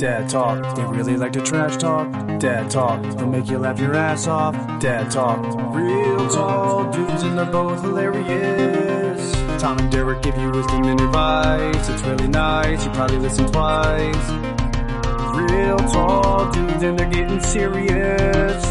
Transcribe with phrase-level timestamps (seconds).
[0.00, 2.10] Dad talk, they really like to trash talk.
[2.38, 4.54] Dad talk, they'll make you laugh your ass off.
[4.80, 5.38] Dad talk,
[5.74, 9.32] real tall dudes and they're both hilarious.
[9.60, 11.88] Tom and Derek give you wisdom and advice.
[11.90, 14.30] It's really nice, you probably listen twice.
[15.50, 18.64] Real tall dudes and they're getting serious.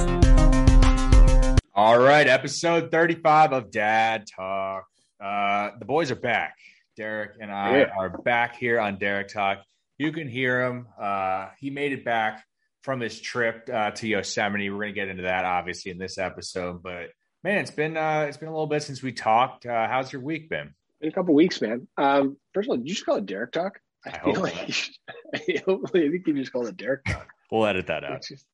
[1.75, 4.85] All right, episode 35 of Dad Talk.
[5.23, 6.55] Uh, the boys are back.
[6.97, 7.85] Derek and I Yeah.
[7.99, 9.59] are back here on Derek Talk.
[9.99, 10.87] You can hear him.
[10.99, 12.43] Uh, he made it back
[12.81, 14.69] from his trip uh, to Yosemite.
[14.71, 17.09] We're going to get into that obviously in this episode, but
[17.43, 19.65] man, it's been uh, it's been a little bit since we talked.
[19.65, 20.73] Uh, how's your week been?
[21.01, 21.87] in a couple weeks, man.
[21.97, 23.79] Um, first of all, did you just call it Derek Talk?
[24.05, 24.95] I feel hope like you should,
[25.35, 27.27] I, hopefully, I think you just called it Derek Talk.
[27.51, 28.21] We'll edit that out.
[28.27, 28.45] Just-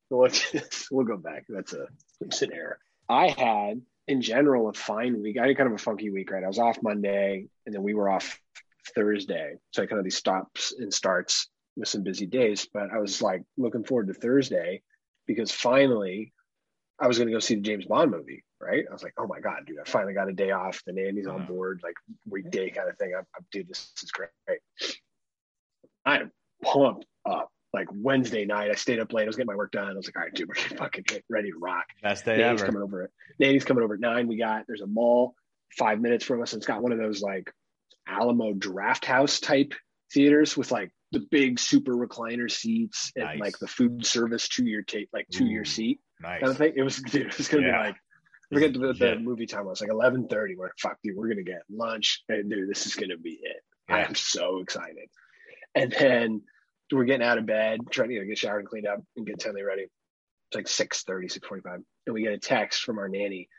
[0.90, 1.46] we'll go back.
[1.50, 1.88] That's a
[2.22, 2.80] it's an error.
[3.10, 5.38] I had, in general, a fine week.
[5.38, 6.44] I had kind of a funky week, right?
[6.44, 8.40] I was off Monday, and then we were off
[8.94, 9.56] Thursday.
[9.72, 12.68] So I kind of these stops and starts with some busy days.
[12.74, 14.82] But I was like looking forward to Thursday
[15.28, 16.34] because finally
[17.00, 18.86] I was going to go see the James Bond movie, right?
[18.90, 20.82] I was like, oh my God, dude, I finally got a day off.
[20.86, 21.52] The nanny's on uh-huh.
[21.52, 21.96] board, like
[22.30, 23.14] weekday kind of thing.
[23.18, 24.30] I'm, I'm dude, this is great.
[26.06, 26.32] I'm
[26.64, 27.50] pumped up.
[27.74, 29.24] Like Wednesday night, I stayed up late.
[29.24, 29.90] I was getting my work done.
[29.90, 31.84] I was like, all right, dude, we're fucking get ready to rock.
[32.02, 32.72] Best day Nanny's ever.
[32.72, 34.30] coming over at Nanny's coming over at nine.
[34.30, 35.36] We got there's a mall
[35.78, 37.52] five minutes from us, and it's got one of those like
[38.08, 39.74] Alamo Drafthouse type
[40.14, 43.40] theaters with like the big super recliner seats and Nice.
[43.40, 46.40] like the food service two year tape like two year seat Nice.
[46.42, 46.74] kind of thing.
[46.76, 47.82] It was dude, it was gonna Yeah.
[47.82, 47.96] be like
[48.54, 49.16] forget the, the Yeah.
[49.20, 50.56] movie time was like eleven thirty.
[50.56, 53.64] We're fuck dude, we're gonna get lunch and dude, this is gonna be it.
[53.90, 55.10] I am so excited.
[55.76, 56.42] And then
[56.92, 59.26] we're getting out of bed, trying to you know, get showered and cleaned up and
[59.26, 59.84] get Tenley ready.
[60.52, 61.84] It's like 6.30, 6.45.
[62.06, 63.50] And we get a text from our nanny.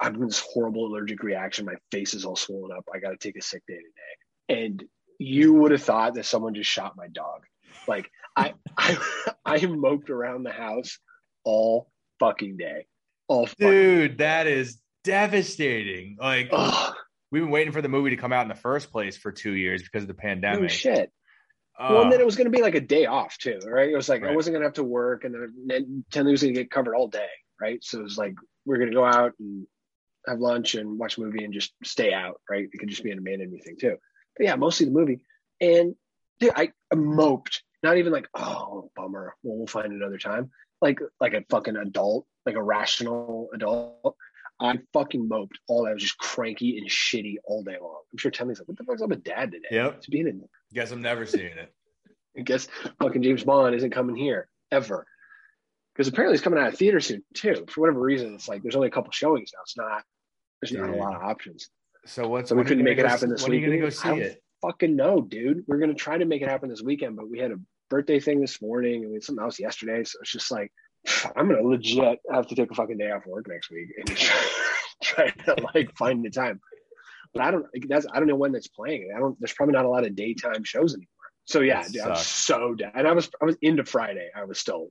[0.00, 1.66] I'm this horrible allergic reaction.
[1.66, 2.84] My face is all swollen up.
[2.94, 4.60] I gotta take a sick day today.
[4.62, 4.84] And
[5.18, 7.42] you would have thought that someone just shot my dog.
[7.86, 8.96] Like I I
[9.44, 10.98] I moped around the house
[11.44, 12.86] all fucking day.
[13.28, 16.16] All fucking Dude, that is devastating.
[16.20, 16.94] Like Ugh,
[17.30, 19.52] we've been waiting for the movie to come out in the first place for two
[19.52, 20.62] years because of the pandemic.
[20.62, 21.12] no shit.
[21.78, 23.90] Uh, well, and then it was going to be like a day off too, right?
[23.90, 26.40] It was like I wasn't going to have to work, and then- then Tenley was
[26.42, 27.28] going to get covered all day,
[27.60, 27.82] right?
[27.84, 28.34] So it was like
[28.66, 29.66] we are going to go out and
[30.26, 32.68] have lunch and watch a movie and just stay out, right?
[32.70, 33.96] It could just be an me thing too.
[34.36, 35.20] But yeah, mostly the movie.
[35.60, 35.94] And
[36.40, 37.62] dude, I, I moped.
[37.82, 39.34] Not even like, oh, bummer.
[39.42, 40.50] Well, we'll find another time.
[40.82, 44.16] Like like a fucking adult, like a rational adult.
[44.60, 45.58] I fucking moped.
[45.68, 45.90] All day.
[45.90, 48.00] I was just cranky and shitty all day long.
[48.12, 49.68] I'm sure Tenley's like, what the fuck's up with dad today?
[49.70, 49.94] Yep.
[49.98, 51.72] It's being a Guess I'm never seeing it.
[52.38, 52.68] I guess
[53.00, 55.06] fucking James Bond isn't coming here ever.
[55.96, 57.64] Because apparently it's coming out of theater soon too.
[57.70, 59.60] For whatever reason, it's like there's only a couple showings now.
[59.62, 60.02] It's not
[60.60, 61.70] there's not a lot of options.
[62.04, 63.60] So what's So we when are you couldn't make it happen this When are you
[63.62, 63.92] gonna weekend?
[63.92, 64.42] go I see don't it?
[64.60, 65.64] Fucking no, dude.
[65.66, 67.56] We're gonna try to make it happen this weekend, but we had a
[67.88, 70.04] birthday thing this morning and we had something else yesterday.
[70.04, 70.70] So it's just like
[71.36, 74.44] I'm gonna legit have to take a fucking day off work next week and try,
[75.02, 76.60] try to like find the time.
[77.32, 79.12] But I don't that's I don't know when that's playing.
[79.16, 81.08] I don't there's probably not a lot of daytime shows anymore.
[81.46, 82.92] So yeah, dude, I'm so down.
[82.94, 84.28] And I was I was into Friday.
[84.36, 84.88] I was still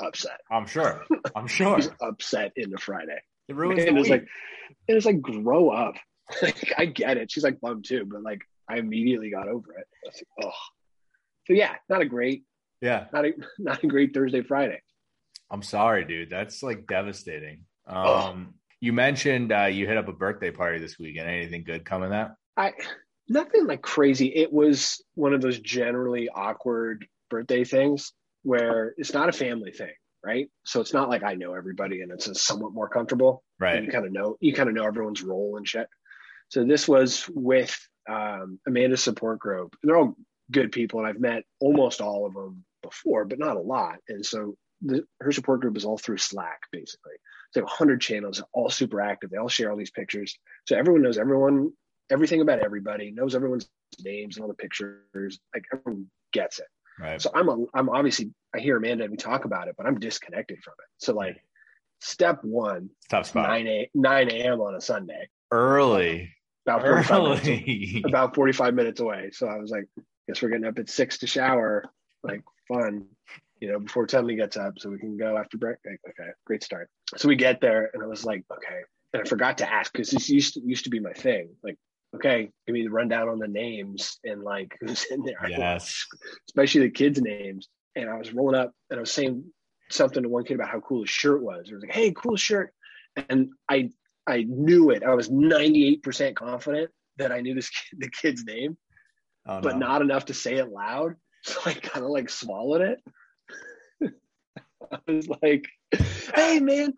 [0.00, 0.40] upset.
[0.50, 1.04] I'm sure.
[1.34, 1.76] I'm sure.
[1.76, 3.18] was upset into Friday.
[3.48, 4.20] It ruins And the it's week.
[4.20, 4.28] like
[4.86, 5.94] it was like grow up.
[6.42, 7.30] like I get it.
[7.30, 9.86] She's like bummed too, but like I immediately got over it.
[10.04, 10.52] I like, oh.
[11.46, 12.44] So yeah, not a great,
[12.82, 13.06] yeah.
[13.12, 14.82] not a not a great Thursday, Friday.
[15.50, 16.28] I'm sorry, dude.
[16.28, 17.64] That's like devastating.
[17.86, 18.46] Um, Ugh.
[18.80, 21.28] you mentioned uh, you hit up a birthday party this weekend.
[21.28, 22.34] Anything good coming that?
[22.56, 22.72] I
[23.28, 24.26] nothing like crazy.
[24.26, 28.12] It was one of those generally awkward birthday things
[28.42, 29.94] where it's not a family thing,
[30.24, 30.48] right?
[30.64, 33.42] So it's not like I know everybody and it's somewhat more comfortable.
[33.58, 33.82] Right.
[33.82, 35.88] You kind of know you kind of know everyone's role and shit.
[36.48, 37.78] So this was with
[38.08, 39.76] um, Amanda's support group.
[39.82, 40.16] And They're all
[40.50, 43.98] good people, and I've met almost all of them before, but not a lot.
[44.08, 47.14] And so the, her support group is all through Slack, basically.
[47.52, 49.30] So 100 channels, all super active.
[49.30, 51.72] They all share all these pictures, so everyone knows everyone,
[52.10, 53.68] everything about everybody, knows everyone's
[54.00, 55.38] names and all the pictures.
[55.54, 56.66] Like everyone gets it.
[56.98, 57.20] Right.
[57.20, 59.98] So I'm a, I'm obviously I hear Amanda and we talk about it, but I'm
[59.98, 60.88] disconnected from it.
[60.98, 61.36] So like
[62.00, 63.48] step one, tough spot.
[63.48, 64.60] 9 a 9 a.m.
[64.60, 66.32] on a Sunday, Early.
[66.66, 68.02] about 45 minutes, Early.
[68.06, 69.30] about 45 minutes away.
[69.32, 69.84] So I was like,
[70.26, 71.84] guess we're getting up at six to shower,
[72.22, 73.06] like fun,
[73.60, 75.98] you know, before Tenley gets up so we can go after breakfast.
[76.08, 76.88] Okay, great start.
[77.16, 78.80] So we get there and I was like, okay.
[79.14, 81.48] And I forgot to ask because this used to, used to be my thing.
[81.62, 81.76] Like,
[82.14, 85.38] okay, give me the rundown on the names and like who's in there.
[85.48, 86.04] Yes.
[86.48, 87.68] especially the kids' names.
[87.96, 89.44] And I was rolling up and I was saying
[89.90, 91.66] something to one kid about how cool his shirt was.
[91.70, 92.72] I was like, hey, cool shirt.
[93.28, 93.90] And I
[94.26, 95.02] I knew it.
[95.02, 98.76] I was 98% confident that I knew this kid, the kid's name,
[99.46, 99.86] Oh, but no.
[99.86, 101.14] not enough to say it loud.
[101.44, 102.98] So I kind of like swallowed it.
[104.92, 105.66] I was like,
[106.34, 106.92] "Hey, man."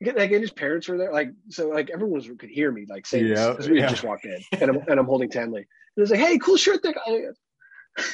[0.00, 3.06] Like, and his parents were there, like so, like everyone was, could hear me, like
[3.06, 3.88] saying, Yeah, because we yeah.
[3.88, 5.66] just walked in, and I'm and I'm holding Tenley, and
[5.96, 7.22] it's like, "Hey, cool shirt, that guy."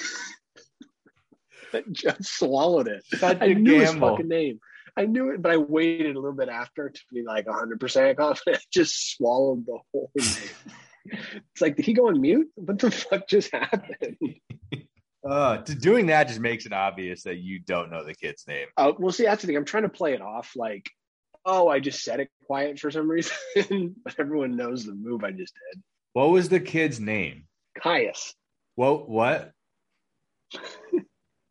[1.75, 3.05] I just swallowed it.
[3.19, 4.61] Such I knew his fucking name.
[4.97, 8.57] I knew it, but I waited a little bit after to be like 100% confident.
[8.57, 10.27] I just swallowed the whole name.
[11.07, 12.49] it's like, did he go on mute?
[12.55, 14.17] What the fuck just happened?
[15.29, 18.69] Uh, to doing that just makes it obvious that you don't know the kid's name.
[18.77, 19.57] Oh, Uh, well, see, that's the thing.
[19.57, 20.89] I'm trying to play it off like,
[21.45, 23.37] oh, I just said it quiet for some reason,
[24.05, 25.83] but everyone knows the move I just did.
[26.13, 27.45] What was the kid's name?
[27.81, 28.35] Caius.
[28.77, 29.09] What?
[29.09, 29.53] What?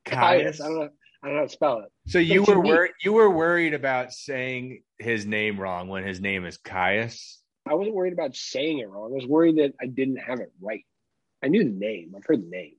[0.05, 0.61] Caius.
[0.61, 0.89] I don't know.
[1.21, 1.91] I don't know how to spell it.
[2.07, 2.91] So you were worried.
[3.01, 7.39] You were worried about saying his name wrong when his name is Caius.
[7.65, 9.11] I wasn't worried about saying it wrong.
[9.13, 10.83] I was worried that I didn't have it right.
[11.41, 12.13] I knew the name.
[12.15, 12.73] I've heard the name.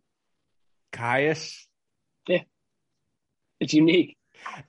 [0.92, 1.66] Caius.
[2.28, 2.42] Yeah,
[3.60, 4.16] It's unique.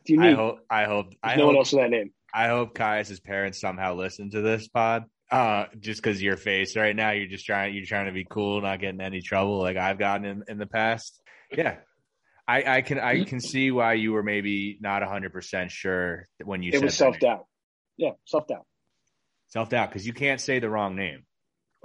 [0.02, 0.36] It's I unique.
[0.38, 0.60] hope.
[0.70, 1.14] I hope.
[1.22, 2.12] I There's no one else with that name.
[2.36, 5.06] I hope Caius's parents somehow listen to this pod.
[5.32, 7.74] Uh, just because your face right now, you're just trying.
[7.74, 10.68] You're trying to be cool, not getting any trouble, like I've gotten in in the
[10.68, 11.20] past.
[11.52, 11.78] Yeah,
[12.48, 16.62] I I can I can see why you were maybe not 100 percent sure when
[16.62, 17.46] you It said was self doubt.
[17.98, 18.66] Yeah, self doubt.
[19.48, 21.26] self doubt because you can't say the wrong name,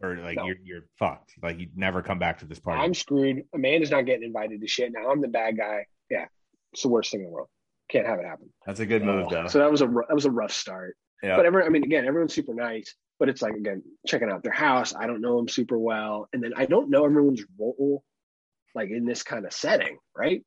[0.03, 0.44] or like No.
[0.46, 1.32] you're you're fucked.
[1.43, 2.82] Like you'd never come back to this party.
[2.82, 3.44] I'm screwed.
[3.55, 4.93] Amanda's not getting invited to shit.
[4.93, 5.87] Now I'm the bad guy.
[6.11, 6.26] Yeah,
[6.75, 7.49] it's the worst thing in the world.
[7.90, 8.50] Can't have it happen.
[8.66, 9.46] That's a good move, though.
[9.48, 10.96] So that was a that was a rough start.
[11.22, 11.37] yeah.
[11.37, 12.94] But everyone, I mean, again, everyone's super nice.
[13.19, 14.94] But it's like again, checking out their house.
[14.94, 18.02] I don't know them super well, and then I don't know everyone's role,
[18.75, 20.42] like in this kind of setting, right?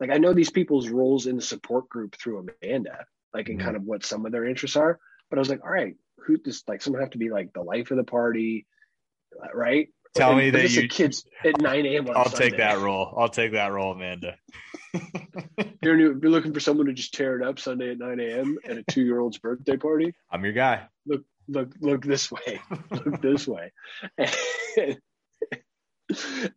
[0.00, 3.62] Like I know these people's roles in the support group through Amanda, like in Mhm.
[3.62, 4.98] kind of what some of their interests are.
[5.30, 7.62] But I was like, all right, who does like someone have to be like the
[7.62, 8.66] life of the party,
[9.54, 9.88] right?
[10.14, 12.08] Tell And- me that you- kids at 9 a.m.
[12.08, 13.14] on I'll take that role.
[13.16, 14.36] I'll take that role, Amanda.
[15.82, 18.58] You're, new- you're looking for someone to just tear it up Sunday at 9 a.m.
[18.64, 20.12] at a two year old's birthday party.
[20.30, 20.86] I'm your guy.
[21.06, 22.60] Look, look, look this way.
[22.90, 23.72] Look this way.
[24.18, 24.30] And,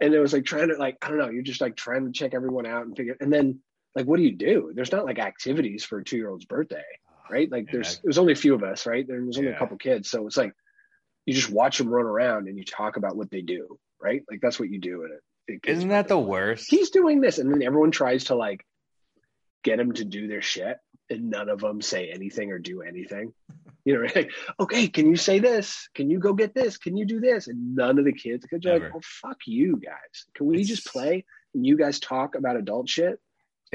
[0.01, 1.29] and it was like trying to like I don't know.
[1.29, 3.15] You're just like trying to check everyone out and figure.
[3.19, 3.59] And then
[3.95, 4.71] like, what do you do?
[4.75, 6.83] There's not like activities for a two year old's birthday,
[7.31, 7.49] right?
[7.49, 7.71] Like Yeah.
[7.73, 9.07] there's there's only a few of us, right?
[9.07, 9.55] There was only Yeah.
[9.55, 10.53] a couple kids, so it's like
[11.25, 14.21] you just watch them run around and you talk about what they do, right?
[14.29, 15.59] Like that's what you do in it.
[15.67, 16.65] Isn't that the worst?
[16.69, 18.65] he's doing this and then everyone tries to like
[19.63, 20.77] get him to do their shit
[21.09, 23.33] and none of them say anything or do anything.
[23.83, 25.87] You know like okay can you say this?
[25.93, 26.77] Can you go get this?
[26.77, 27.47] Can you do this?
[27.47, 30.25] And none of the kids you're like oh fuck you guys.
[30.35, 33.19] Can we It's- just play and you guys talk about adult shit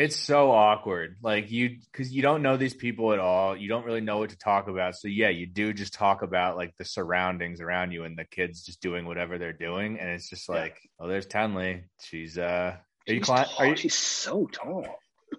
[0.00, 1.17] It's so awkward.
[1.23, 3.55] Like you, because you don't know these people at all.
[3.55, 4.97] You don't really know what to talk about.
[4.97, 8.62] So yeah, you do just talk about like the surroundings around you and the kids
[8.64, 10.55] just doing whatever they're doing, and it's just Yeah.
[10.55, 11.82] like, oh, there's Tenley.
[12.00, 12.76] She's uh,
[13.08, 13.55] are you She's cli- tall.
[13.58, 13.76] Are you?
[13.76, 14.87] she's so tall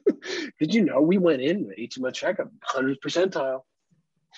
[0.60, 3.62] did you know we went in with HMO checkup 100 percentile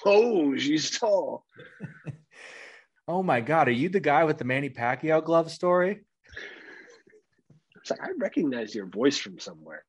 [0.05, 1.45] oh she's tall
[3.07, 6.01] Oh my god, are you the guy with the Manny Pacquiao glove story?
[7.75, 9.83] it's like i recognize your voice from somewhere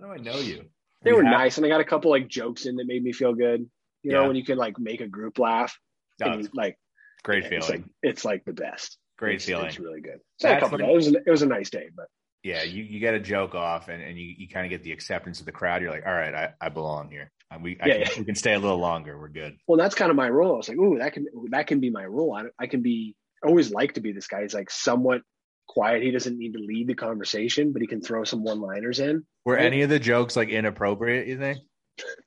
[0.00, 0.64] How do I know you?
[1.02, 3.02] They You were have- nice, and I got a couple like jokes in that made
[3.02, 3.68] me feel good.
[4.02, 5.76] You know, when you can like make a group laugh,
[6.22, 6.76] Oh, and like
[7.24, 7.82] great it's feeling.
[7.82, 8.98] like it's like the best.
[9.18, 9.66] Great It's- feeling.
[9.66, 10.20] It's really good.
[10.38, 11.06] So a couple when- days.
[11.08, 12.06] It was, a, it was a nice day, but
[12.44, 14.92] yeah, you, you get a joke off and, and you, you kind of get the
[14.92, 15.82] acceptance of the crowd.
[15.82, 17.30] You're like, all right, I, I belong here.
[17.60, 18.18] We, I Yeah, can, yeah.
[18.20, 19.18] we can stay a little longer.
[19.18, 19.56] We're good.
[19.66, 20.54] well, that's kind of my role.
[20.54, 22.34] I was like, ooh, that can that can be my role.
[22.36, 23.16] I, I can be.
[23.44, 24.42] I always like to be this guy.
[24.42, 25.22] He's like somewhat
[25.68, 26.02] quiet.
[26.02, 29.24] He doesn't need to lead the conversation, but he can throw some one liners in.
[29.44, 29.64] Were Right.
[29.66, 31.58] any of the jokes like inappropriate, you think?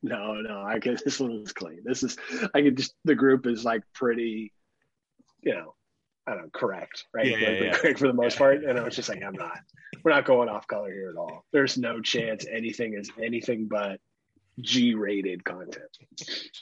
[0.04, 0.98] No, no, I can.
[1.06, 1.80] This one was clean.
[1.86, 2.18] This is.
[2.54, 2.94] I could just.
[3.06, 4.52] The group is like pretty.
[5.44, 5.76] You know,
[6.28, 7.26] I don't know, correct, right?
[7.26, 7.72] Yeah, yeah, Like, yeah.
[7.78, 8.66] Correct for the most part.
[8.66, 9.60] And I was just like, I'm not.
[10.04, 11.46] We're not going off color here at all.
[11.54, 14.02] There's no chance anything is anything but
[14.60, 15.98] G-rated content.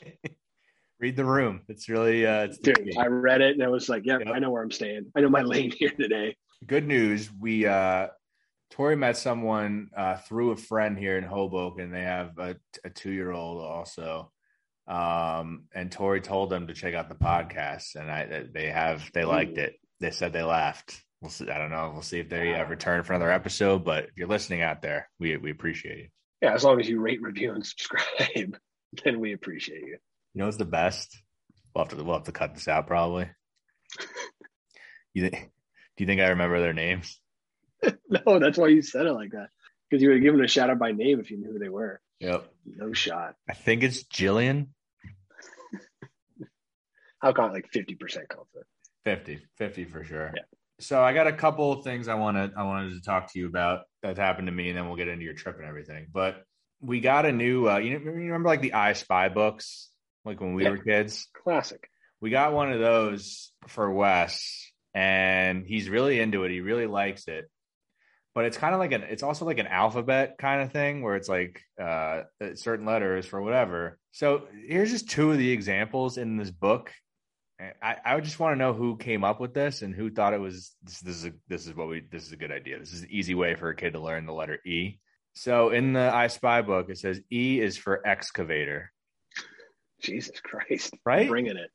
[0.99, 1.61] Read the room.
[1.67, 4.35] It's really uh, it's Dude, I read it and I was like, yep, Yep.
[4.35, 5.07] I know where I'm staying.
[5.15, 6.35] I know my lane here today.
[6.65, 7.29] Good news.
[7.31, 8.07] We uh,
[8.71, 11.91] Tori met someone uh, through a friend here in Hoboken.
[11.91, 14.31] They have a, a two year old also.
[14.87, 19.23] Um, and Tori told them to check out the podcast, and I they have they
[19.23, 19.75] liked it.
[19.99, 20.99] They said they laughed.
[21.21, 21.49] We'll see.
[21.49, 21.91] I don't know.
[21.93, 23.85] We'll see if they uh, return for another episode.
[23.85, 26.07] But if you're listening out there, we we appreciate you.
[26.41, 28.57] Yeah, as long as you rate, review, and subscribe,
[29.03, 29.97] then we appreciate you.
[30.33, 31.21] You know what's the best?
[31.75, 33.29] We'll have to we'll have to cut this out probably.
[35.15, 35.49] You think?
[35.99, 37.19] Do you think I remember their names?
[38.09, 39.49] No, that's why you said it like that.
[39.89, 41.67] Because you would have given a shout out by name if you knew who they
[41.67, 41.99] were.
[42.21, 42.49] Yep.
[42.65, 43.35] No shot.
[43.49, 44.67] I think it's Jillian.
[47.21, 47.97] I'll call it like 50%
[48.29, 48.65] confident.
[49.03, 50.41] 50 50 for sure Yeah.
[50.79, 53.47] so i got a couple of things i wanted i wanted to talk to you
[53.47, 56.43] about that happened to me and then we'll get into your trip and everything but
[56.81, 57.67] we got a new.
[57.69, 59.89] Uh, you, know, you remember like the I Spy books,
[60.23, 60.69] like when we Yeah.
[60.71, 61.27] were kids.
[61.43, 61.89] Classic.
[62.21, 64.68] We got one of those for Wes,
[64.99, 66.51] and he's really into it.
[66.51, 67.49] He really likes it.
[68.35, 69.03] But it's kind of like an.
[69.03, 72.23] It's also like an alphabet kind of thing where it's like uh,
[72.55, 73.97] certain letters for whatever.
[74.11, 76.91] So here's just two of the examples in this book.
[77.81, 80.33] I, I would just want to know who came up with this and who thought
[80.33, 82.77] it was this, this is a, this is what we this is a good idea.
[82.79, 84.99] This is an easy way for a kid to learn the letter E.
[85.33, 88.91] So in the I Spy book, it says E is for excavator,
[90.01, 90.93] Jesus Christ.
[91.05, 91.27] right?
[91.27, 91.71] Bringing it.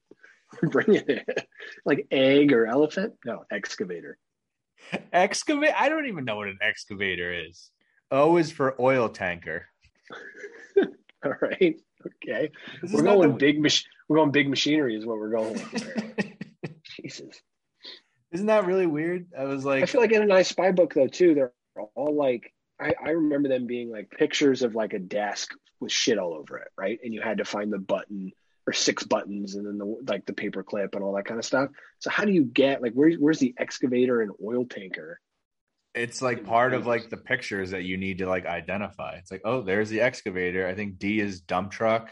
[0.70, 1.48] Bringing it.
[1.84, 3.14] like egg or elephant?
[3.24, 4.18] No, excavator.
[5.12, 5.72] Excavate.
[5.76, 7.70] I don't even know what an excavator is.
[8.10, 9.66] O is for oil tanker.
[11.24, 11.80] All right.
[12.06, 12.50] Okay.
[12.82, 16.32] This We're going the- big mach- we're going big machinery is what we're going with.
[17.00, 17.40] Jesus.
[18.32, 19.26] Isn't that really weird?
[19.38, 21.52] I was like, I feel like in a nice spy book though too, they're
[21.94, 26.18] all like I, I remember them being like pictures of like a desk with shit
[26.18, 26.98] all over it, right?
[27.02, 28.32] And you had to find the button
[28.66, 31.44] or six buttons and then the like the paper clip and all that kind of
[31.44, 31.70] stuff.
[31.98, 35.20] So how do you get like where's where's the excavator and oil tanker?
[35.94, 39.14] it's like part of like the pictures that you need to like identify.
[39.14, 40.66] It's like, oh, there's the excavator.
[40.66, 42.10] I think D is dump truck.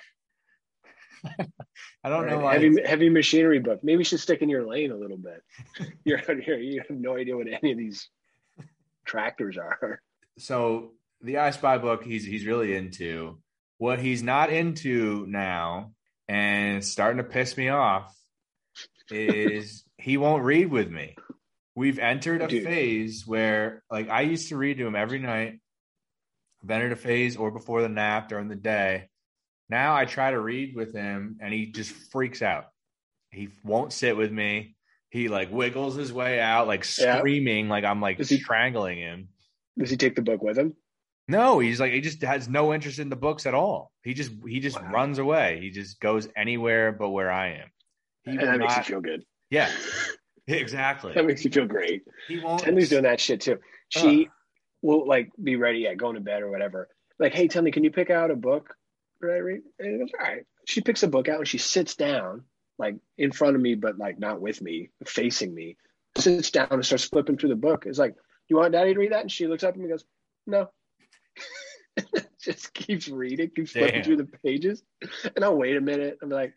[2.04, 2.54] I don't know why.
[2.54, 3.80] Heavy heavy machinery book.
[3.82, 5.42] Maybe you should stick in your lane a little bit.
[6.04, 8.08] You're out here, you have no idea what any of these
[9.04, 10.00] tractors are.
[10.38, 13.38] so the I Spy book he's he's really into.
[13.78, 15.92] What he's not into now,
[16.32, 18.10] and starting to piss me off,
[19.10, 21.14] is he won't read with me.
[21.74, 22.64] We've entered a Dude.
[22.64, 25.60] phase where like I used to read to him every night.
[26.62, 29.08] I've entered a phase or before the nap during the day.
[29.68, 32.66] Now I try to read with him and he just freaks out.
[33.30, 34.76] He won't sit with me.
[35.10, 37.18] He like wiggles his way out, like Yeah.
[37.18, 39.28] screaming, like I'm like Does he- strangling him.
[39.78, 40.74] Does he take the book with him?
[41.32, 43.90] No, he's like he just has no interest in the books at all.
[44.02, 44.90] He just he just Wow.
[44.92, 45.58] runs away.
[45.60, 47.70] He just goes anywhere but where I am.
[48.24, 49.24] He And that makes you feel good.
[49.50, 49.70] yeah,
[50.46, 51.14] exactly.
[51.14, 52.02] That makes you feel great.
[52.28, 52.62] He won't.
[52.62, 53.58] Tenley's doing that shit too.
[53.88, 54.28] She
[54.82, 56.88] will like be ready, yeah, going to bed or whatever.
[57.18, 58.74] Like, hey, Tenley, can you pick out a book
[59.22, 59.62] I read?
[59.78, 60.44] And he goes, all right.
[60.66, 62.44] She picks a book out and she sits down,
[62.78, 65.76] like in front of me, but like not with me, facing me.
[66.16, 67.84] Sits down and starts flipping through the book.
[67.86, 69.22] It's like, Do you want Daddy to read that?
[69.22, 70.04] And she looks up at me and goes,
[70.46, 70.68] no.
[72.40, 74.82] Just keeps reading, keeps flipping through the pages.
[75.36, 76.18] And I'll wait a minute.
[76.22, 76.54] I'm like,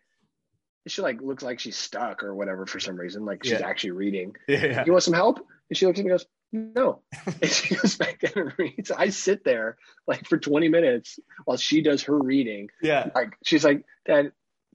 [0.88, 3.24] she like looks like she's stuck or whatever for some reason.
[3.24, 3.66] Like she's Yeah.
[3.66, 4.84] actually reading Yeah.
[4.86, 5.38] you want some help?
[5.68, 7.02] And she looks at me and goes, no.
[7.42, 8.90] And she goes back down and reads.
[8.90, 12.68] I sit there like for 20 minutes while she does her reading.
[12.82, 13.10] Yeah.
[13.14, 14.32] Like she's like, Dad,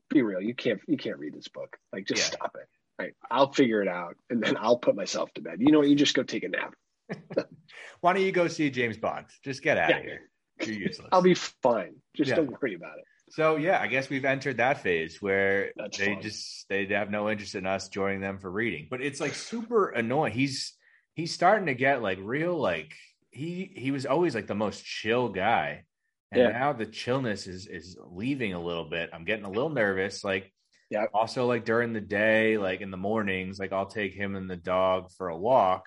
[0.09, 0.41] be real.
[0.41, 1.77] You can't you can't read this book.
[1.91, 2.37] Like just Yeah.
[2.37, 2.67] stop it.
[2.99, 3.13] Right.
[3.31, 5.55] I'll figure it out and then I'll put myself to bed.
[5.59, 5.87] You know what?
[5.89, 6.75] You just go take a nap.
[8.01, 9.25] Why don't you go see James Bond?
[9.43, 9.97] Just get out Yeah.
[9.97, 10.21] of here.
[10.65, 11.09] You're useless.
[11.11, 11.95] I'll be fine.
[12.15, 12.35] Just Yeah.
[12.37, 13.05] don't worry about it.
[13.29, 16.21] so yeah, I guess we've entered that phase where That's they fun.
[16.21, 18.87] just they have no interest in us joining them for reading.
[18.89, 20.33] But it's like super annoying.
[20.33, 20.73] He's
[21.15, 22.93] he's starting to get like real like
[23.31, 25.85] he he was always like the most chill guy.
[26.31, 26.49] And Yeah.
[26.51, 29.09] now the chillness is is leaving a little bit.
[29.13, 30.23] I'm getting a little nervous.
[30.23, 30.51] Like
[30.89, 31.05] Yeah.
[31.13, 34.57] also like during the day, like in the mornings, like I'll take him and the
[34.57, 35.85] dog for a walk.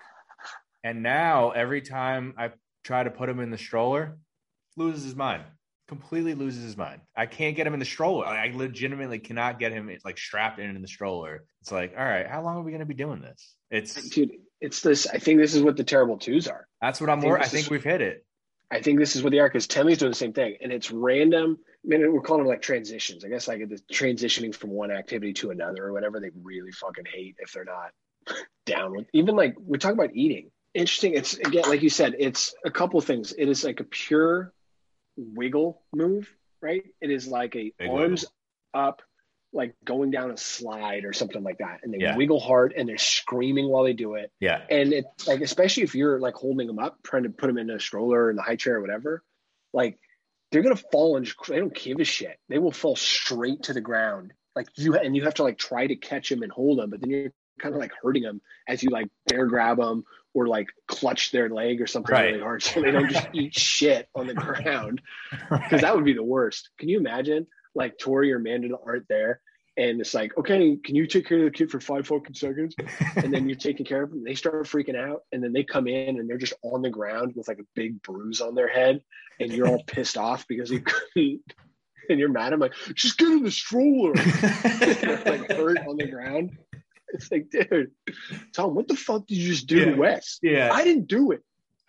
[0.85, 2.51] And now every time I
[2.83, 4.19] try to put him in the stroller,
[4.77, 5.41] loses his mind.
[5.87, 7.01] Completely loses his mind.
[7.17, 8.27] I can't get him in the stroller.
[8.27, 11.43] I legitimately cannot get him like strapped in in the stroller.
[11.61, 13.55] It's like, all right, how long are we going to be doing this?
[13.71, 15.07] It's Dude, it's this.
[15.07, 16.67] I think this is what the terrible twos are.
[16.79, 17.17] that's what I'm.
[17.17, 18.23] I think wor- I think is- we've hit it.
[18.69, 20.91] I think this is what they are because Tenley's doing the same thing, and it's
[20.91, 21.57] random.
[21.83, 23.25] I mean, we're calling them like transitions.
[23.25, 26.19] I guess like the transitioning from one activity to another or whatever.
[26.19, 27.91] They really fucking hate if they're not
[28.67, 29.07] down with.
[29.13, 30.51] Even like we talk about eating.
[30.75, 31.13] Interesting.
[31.13, 33.31] It's again, like you said, it's a couple of things.
[33.31, 34.53] It is like a pure
[35.15, 36.29] wiggle move,
[36.61, 36.83] right?
[36.99, 38.25] It is like a Big arms
[38.73, 39.01] up,
[39.53, 42.17] like going down a slide or something like that, and they Yeah.
[42.17, 45.95] wiggle hard and they're screaming while they do it Yeah, and it like especially if
[45.95, 48.41] you're like holding them up trying to put them in a stroller or in the
[48.41, 49.23] high chair or whatever
[49.71, 49.97] like
[50.51, 53.73] they're gonna fall and just, they don't give a shit they will fall straight to
[53.73, 56.79] the ground like you and you have to like try to catch them and hold
[56.79, 60.03] them but then you're kind of like hurting them as you like bear grab them
[60.33, 62.31] or like clutch their leg or something Right.
[62.31, 65.01] really hard so they don't just eat shit on the ground
[65.49, 66.69] because that would be the worst.
[66.77, 69.39] Can you imagine like Tori or Amanda aren't there
[69.77, 72.75] and it's like, okay, can you take care of the kid for five fucking seconds?
[73.17, 74.23] And then you're taking care of them.
[74.23, 77.33] They start freaking out and then they come in and they're just on the ground
[77.35, 79.01] with like a big bruise on their head
[79.39, 81.41] and you're all pissed off because you couldn't.
[82.07, 82.53] And you're mad.
[82.53, 84.13] I'm like, just get in the stroller.
[84.15, 86.55] Like hurt on the ground.
[87.13, 87.91] It's like, dude,
[88.53, 89.85] Tom, what the fuck did you just do Yeah.
[89.85, 90.39] to Wes?
[90.41, 90.69] yeah.
[90.73, 91.41] I didn't do it.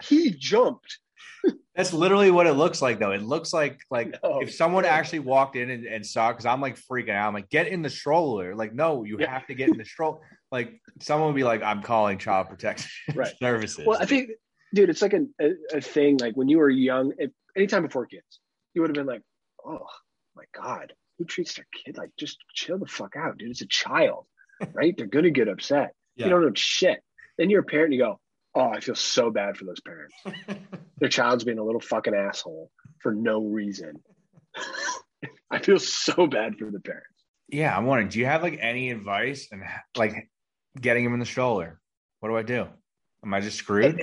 [0.04, 0.98] He jumped.
[1.74, 3.12] That's literally what it looks like, though.
[3.12, 4.40] It looks like like No.
[4.40, 7.28] if someone actually walked in and, and saw, because I'm like freaking out.
[7.28, 8.54] I'm like, get in the stroller.
[8.54, 9.30] Like, no, you Yeah.
[9.30, 10.18] have to get in the stroller.
[10.52, 13.34] Like, someone would be like, I'm calling child protection Right.
[13.38, 13.84] services.
[13.86, 14.30] Well, I think,
[14.74, 16.18] dude, it's like a, a, a thing.
[16.18, 18.40] Like when you were young, if, anytime before kids,
[18.74, 19.22] you would have been like,
[19.64, 19.86] oh
[20.34, 23.50] my God, who treats their kid like just chill the fuck out, dude?
[23.50, 24.26] It's a child,
[24.72, 24.94] right?
[24.96, 25.94] They're going to get upset.
[26.16, 26.26] Yeah.
[26.26, 27.00] You don't know shit.
[27.38, 28.20] Then you're a parent and you go,
[28.54, 30.14] oh, I feel so bad for those parents.
[30.98, 32.70] Their child's being a little fucking asshole
[33.00, 34.02] for no reason.
[35.50, 37.06] I feel so bad for the parents.
[37.48, 39.62] yeah, I'm wondering, do you have like any advice and
[39.96, 40.28] like
[40.80, 41.78] getting him in the stroller?
[42.20, 42.66] What do I do?
[43.24, 44.00] Am I just screwed?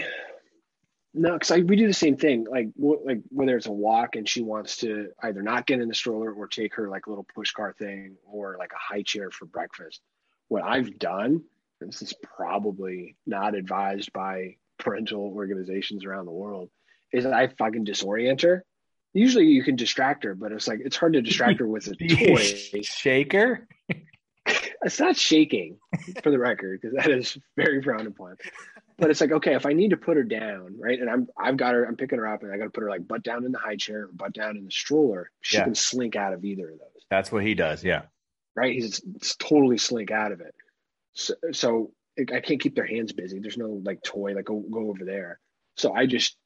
[1.16, 2.46] No, because we do the same thing.
[2.50, 5.88] Like, wh- like whether it's a walk and she wants to either not get in
[5.88, 9.30] the stroller or take her like little push car thing or like a high chair
[9.30, 10.02] for breakfast.
[10.48, 11.44] What I've done,
[11.82, 16.70] and this is probably not advised by parental organizations around the world,
[17.12, 18.64] is I fucking disorient her.
[19.14, 21.96] Usually you can distract her, but it's like it's hard to distract her with a
[22.76, 22.82] toy.
[22.84, 23.68] Shaker?
[24.86, 25.78] It's not shaking,
[26.22, 28.36] for the record, because that is very frowned upon.
[28.98, 31.56] But it's like, okay, if I need to put her down, right, and I'm I've
[31.56, 33.46] got her, I'm picking her up, and I got to put her like butt down
[33.46, 35.32] in the high chair, or butt down in the stroller.
[35.40, 35.64] She Yeah.
[35.64, 37.82] can slink out of either of those, That's what he does.
[37.86, 38.02] Yeah.
[38.56, 38.74] Right?
[38.74, 39.02] He's
[39.40, 40.54] totally slink out of it.
[41.14, 43.40] So, so I can't keep their hands busy.
[43.40, 45.40] There's no like toy, like go go over there.
[45.78, 46.38] So I just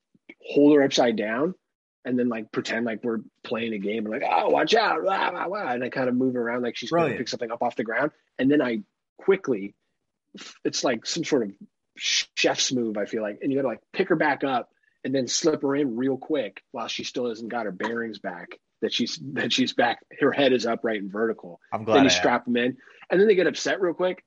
[0.42, 1.56] hold her upside down
[2.06, 5.32] and then like pretend like we're playing a game and like, oh, watch out, blah,
[5.32, 5.72] blah, blah.
[5.72, 7.84] and I kind of move around like she's going to pick something up off the
[7.84, 8.84] ground, and then I
[9.18, 9.76] quickly,
[10.64, 11.52] it's like some sort of
[11.98, 12.98] chef's move.
[12.98, 14.70] I feel like, and you got to like pick her back up
[15.04, 18.58] and then slip her in real quick while she still hasn't got her bearings back.
[18.82, 20.00] That she's that she's back.
[20.20, 21.60] Her head is upright and vertical.
[21.74, 21.96] I'm glad.
[21.98, 22.78] then you I strap them in,
[23.10, 24.24] and then they get upset real quick,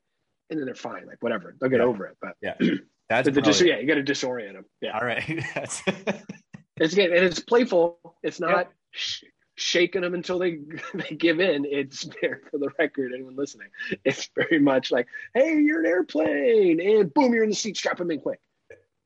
[0.49, 1.05] and then they're fine.
[1.07, 1.85] Like whatever, they'll get Yeah.
[1.85, 2.17] over it.
[2.21, 2.55] But Yeah.
[3.09, 4.65] That's but dis- yeah, you got to disorient them.
[4.81, 5.23] Yeah, All right.
[5.55, 5.83] That's
[6.77, 7.97] it's again, and it's playful.
[8.23, 9.23] It's not sh-
[9.55, 10.59] shaking them until they
[10.93, 11.65] they give in.
[11.65, 13.11] It's there for the record.
[13.13, 13.67] Anyone listening,
[14.05, 17.77] it's very much like, hey, you're an airplane, and boom, you're in the seat.
[17.77, 18.39] Strap them in quick.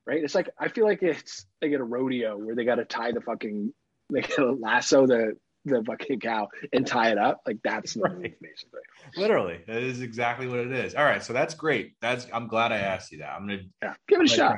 [0.07, 0.23] Right?
[0.23, 3.11] It's like I feel like it's like at a rodeo where they got to tie
[3.11, 3.73] the fucking
[4.13, 7.41] they got to lasso the the fucking cow and tie it up.
[7.45, 8.33] Like that's the move, Right.
[8.41, 8.79] basically.
[9.17, 10.95] literally that is exactly what it is.
[10.95, 11.23] All right.
[11.23, 11.93] So that's great.
[12.01, 13.33] That's I'm glad I asked you that.
[13.33, 14.57] I'm gonna, Yeah, give it a I'm gonna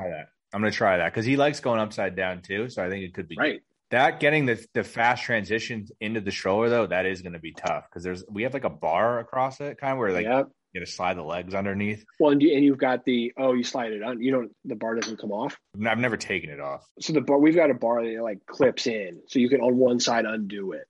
[0.54, 2.68] I'm gonna try that because he likes going upside down too.
[2.70, 3.36] So I think it could be.
[3.38, 3.60] Right.
[3.90, 7.52] that getting the the fast transitions into the stroller though that is going to be
[7.52, 10.42] tough because there's we have like a bar across it kind of where like yeah.
[10.72, 13.54] you got to slide the legs underneath Well, and, you, and you've got the oh,
[13.54, 14.22] you slide it on.
[14.22, 14.50] You don't.
[14.66, 15.56] The bar doesn't come off.
[15.86, 18.86] i've never taken it off So the bar we've got a bar that like clips
[18.86, 20.84] in, so you can on one side undo it,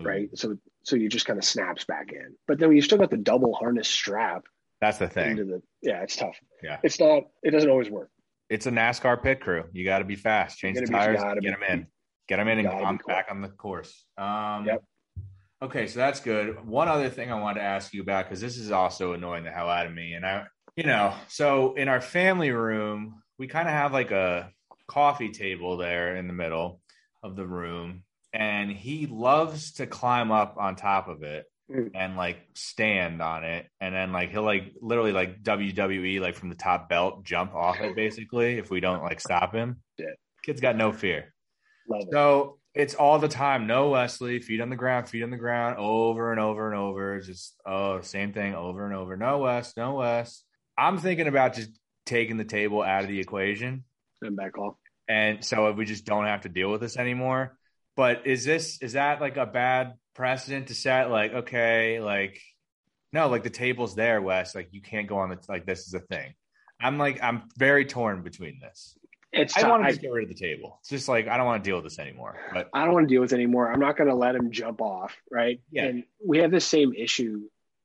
[0.00, 0.28] Ooh, right?
[0.34, 2.34] So so you just kind of snaps back in.
[2.48, 4.44] But then you still got the double harness strap
[4.80, 5.62] that's the thing into the.
[5.82, 6.36] Yeah, it's tough.
[6.62, 6.78] Yeah.
[6.82, 7.24] It's not.
[7.42, 8.10] It doesn't always work.
[8.50, 11.34] it's a nascar pit crew you got to be fast change the gotta be- tires
[11.34, 11.86] get be- them in
[12.28, 14.82] get them in and I'm back on the course um Yep.
[15.62, 18.56] okay so that's good one other thing i wanted to ask you about because this
[18.58, 20.44] is also annoying the hell out of me and i
[20.76, 24.50] you know so in our family room we kind of have like a
[24.88, 26.80] coffee table there in the middle
[27.22, 28.02] of the room
[28.32, 31.92] and he loves to climb up on top of it Mm.
[31.94, 36.50] and like stand on it and then like he'll like literally like WWE like from
[36.50, 39.80] the top belt jump off it basically if we don't like stop him.
[39.96, 40.06] Yeah.
[40.44, 41.32] Kid's got no fear.
[41.88, 42.08] Love it.
[42.12, 43.66] So it's all the time.
[43.66, 47.20] No Wesley, feet on the ground, feet on the ground, over and over and over.
[47.20, 49.16] Just oh, same thing over and over.
[49.16, 50.42] No Wes, no Wes.
[50.76, 51.70] I'm thinking about just
[52.06, 53.84] taking the table out of the equation.
[54.20, 54.74] And back off.
[55.08, 57.56] And so if we just don't have to deal with this anymore.
[57.96, 61.10] But is this is that like a bad precedent to set?
[61.10, 62.40] Like, okay, like
[63.12, 64.54] no, like the table's there, Wes.
[64.54, 66.34] Like you can't go on the like this is a thing.
[66.80, 68.98] I'm like I'm very torn between this.
[69.32, 69.56] It's.
[69.56, 70.78] I want to just get rid of the table.
[70.80, 72.36] It's just like I don't want to deal with this anymore.
[72.52, 73.70] But I don't want to deal with it anymore.
[73.70, 75.14] I'm not going to let him jump off.
[75.30, 75.60] Right.
[75.70, 75.84] Yeah.
[75.84, 77.42] And we have the same issue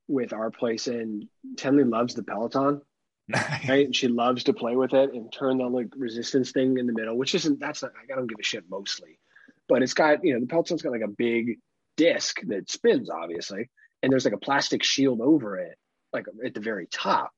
[0.08, 2.82] with our place, and Tenley loves the Peloton.
[3.68, 3.86] right?
[3.86, 6.94] And she loves to play with it and turn the like resistance thing in the
[6.94, 9.20] middle, which isn't that's not I don't give a shit mostly,
[9.68, 11.58] but it's got you know the Peloton's got like a big
[11.96, 13.70] disc that spins obviously,
[14.04, 15.78] and there's like a plastic shield over it,
[16.14, 17.32] like at the very top,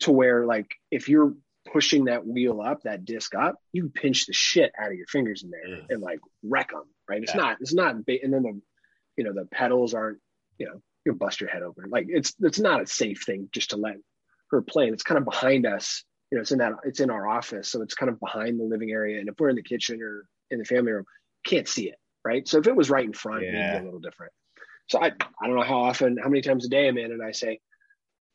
[0.00, 1.34] to where like if you're
[1.72, 5.06] pushing that wheel up, that disc up, you can pinch the shit out of your
[5.06, 5.84] fingers in there Ugh.
[5.90, 7.22] and like wreck them, right?
[7.22, 7.40] It's Yeah.
[7.42, 8.60] not it's not and then the
[9.16, 10.18] you know the pedals aren't
[10.58, 13.70] you know you'll bust your head open like it's it's not a safe thing just
[13.70, 13.96] to let
[14.50, 14.84] her play.
[14.84, 16.04] And it's kind of behind us.
[16.30, 18.64] You know, it's in that it's in our office, so it's kind of behind the
[18.64, 19.18] living area.
[19.20, 21.04] And if we're in the kitchen or in the family room,
[21.44, 22.46] can't see it, right?
[22.46, 24.32] So if it was right in front, it'd be a little different.
[24.88, 25.06] So I
[25.40, 27.60] I don't know how often, how many times a day I'm in, and I say,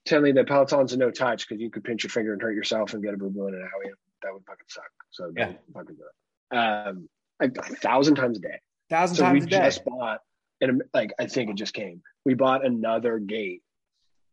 [0.05, 2.55] "Tell me that Peloton's a no touch because you could pinch your finger and hurt
[2.55, 3.91] yourself and get a boo boo in an alley.
[4.21, 4.83] That would fucking suck.
[5.11, 5.53] So Yeah.
[5.73, 8.59] fucking do it." Um, a, a thousand times a day.
[8.89, 9.57] Thousand So times a day.
[9.57, 10.19] we just bought,
[10.61, 12.01] and like I think it just came.
[12.25, 13.63] We bought another gate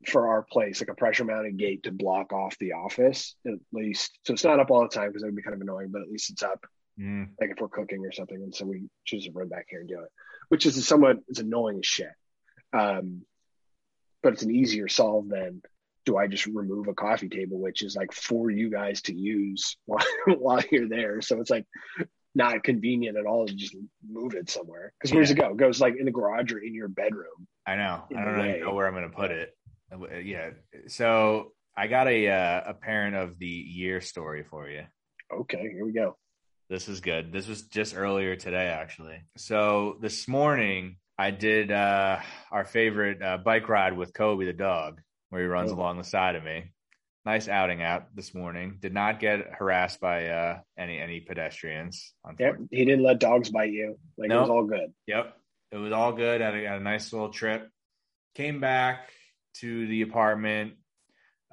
[0.06, 4.18] for our place, like a pressure mounted gate to block off the office at least.
[4.26, 6.02] So it's not up all the time because it would be kind of annoying, but
[6.02, 6.64] at least it's up
[6.98, 9.81] Mm, like if we're cooking or something, and so we choose to run back here
[9.81, 10.11] and do it,
[10.48, 12.12] which is somewhat it's annoying as shit.
[12.72, 13.22] Um,
[14.22, 15.62] but it's an easier solve than
[16.07, 19.76] do I just remove a coffee table, which is like for you guys to use
[19.87, 21.20] while, while you're there.
[21.20, 21.66] So it's like
[22.35, 23.76] not convenient at all to just
[24.09, 24.92] move it somewhere.
[24.98, 25.50] Because where's it go?
[25.50, 27.46] It goes like in the garage or in your bedroom.
[27.66, 28.05] I know.
[28.16, 28.61] I don't way.
[28.62, 29.57] know where I'm going to put it.
[30.24, 30.50] Yeah.
[30.88, 34.85] So I got a uh, a parent of the year story for you.
[35.33, 36.16] Okay, here we go.
[36.70, 37.33] This is good.
[37.33, 39.24] This was just earlier today, actually.
[39.37, 42.20] So this morning, I did uh,
[42.52, 45.74] our favorite uh, bike ride with Kobe the dog, where he runs Oh.
[45.74, 46.72] along the side of me.
[47.26, 48.78] Nice outing out this morning.
[48.80, 52.14] Did not get harassed by uh, any any pedestrians.
[52.38, 53.98] Yep, he didn't let dogs bite you.
[54.16, 54.92] Like it was all good.
[55.09, 55.37] Yep.
[55.72, 56.40] It was all good.
[56.40, 57.68] Had a, had a nice little trip.
[58.37, 59.11] Came back
[59.56, 60.74] to the apartment.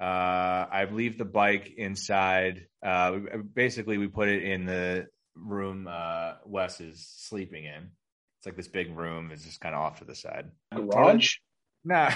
[0.00, 2.66] Uh, I leave the bike inside.
[2.84, 3.18] Uh,
[3.54, 7.90] basically, we put it in the room uh, Wes is sleeping in.
[8.38, 9.30] It's like this big room.
[9.32, 10.50] It's just kind of off to the side.
[10.72, 11.36] Garage.
[11.84, 12.12] Nah.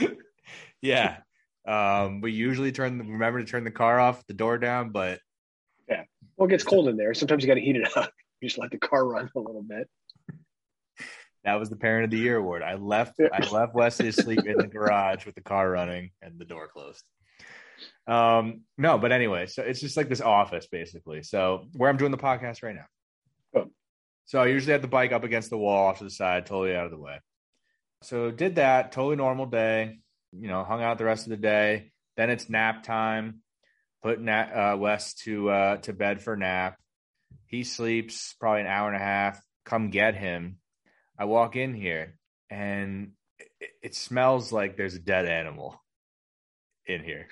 [0.80, 1.18] yeah.
[1.66, 5.20] Um, we usually turn the, remember to turn the car off, the door down, but
[5.88, 6.04] yeah.
[6.36, 7.14] Well, it gets cold in there.
[7.14, 8.12] Sometimes you got to heat it up.
[8.40, 9.88] You just let the car run a little bit.
[11.44, 12.62] That was the parent of the year award.
[12.62, 16.44] I left I left Wesley asleep in the garage with the car running and the
[16.44, 17.02] door closed.
[18.06, 21.22] Um no, but anyway, so it's just like this office basically.
[21.22, 23.60] So where I'm doing the podcast right now.
[23.60, 23.70] Oh.
[24.26, 26.76] So I usually have the bike up against the wall off to the side, totally
[26.76, 27.18] out of the way.
[28.02, 29.98] So did that, totally normal day.
[30.32, 31.92] You know, hung out the rest of the day.
[32.16, 33.40] Then it's nap time.
[34.02, 36.76] Put na- uh, Wes to uh, to bed for nap.
[37.46, 39.40] He sleeps probably an hour and a half.
[39.64, 40.58] Come get him.
[41.22, 42.16] I walk in here
[42.50, 45.80] and it, it smells like there's a dead animal
[46.84, 47.28] in here,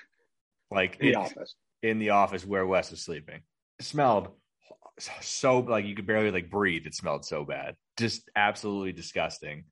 [0.71, 1.55] like In the office.
[1.83, 3.41] in the office where Wes was sleeping.
[3.79, 4.29] It smelled
[5.19, 6.85] so like you could barely like breathe.
[6.85, 9.65] It smelled so bad, just absolutely disgusting.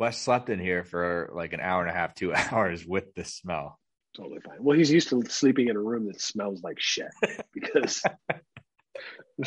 [0.00, 3.34] Wes slept in here for like an hour and a half, two hours with this
[3.34, 3.78] smell.
[4.16, 4.56] Totally fine.
[4.58, 7.12] Well, he's used to sleeping in a room that smells like shit
[7.52, 8.02] because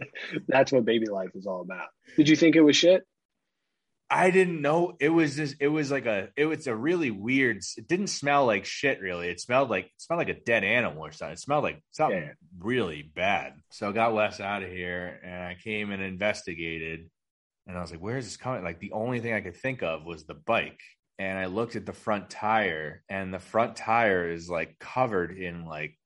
[0.48, 1.88] that's what baby life is all about.
[2.16, 3.04] Did you think it was shit?
[4.12, 7.58] I didn't know it was just it was like a it was a really weird
[7.76, 9.28] it didn't smell like shit really.
[9.28, 11.34] It smelled like it smelled like a dead animal or something.
[11.34, 12.32] It smelled like something Yeah.
[12.58, 13.54] really bad.
[13.70, 17.08] So I got Wes out of here and I came and investigated
[17.68, 18.64] and I was like, where's this coming?
[18.64, 20.80] Like the only thing I could think of was the bike.
[21.20, 25.66] And I looked at the front tire and the front tire is like covered in
[25.66, 25.96] like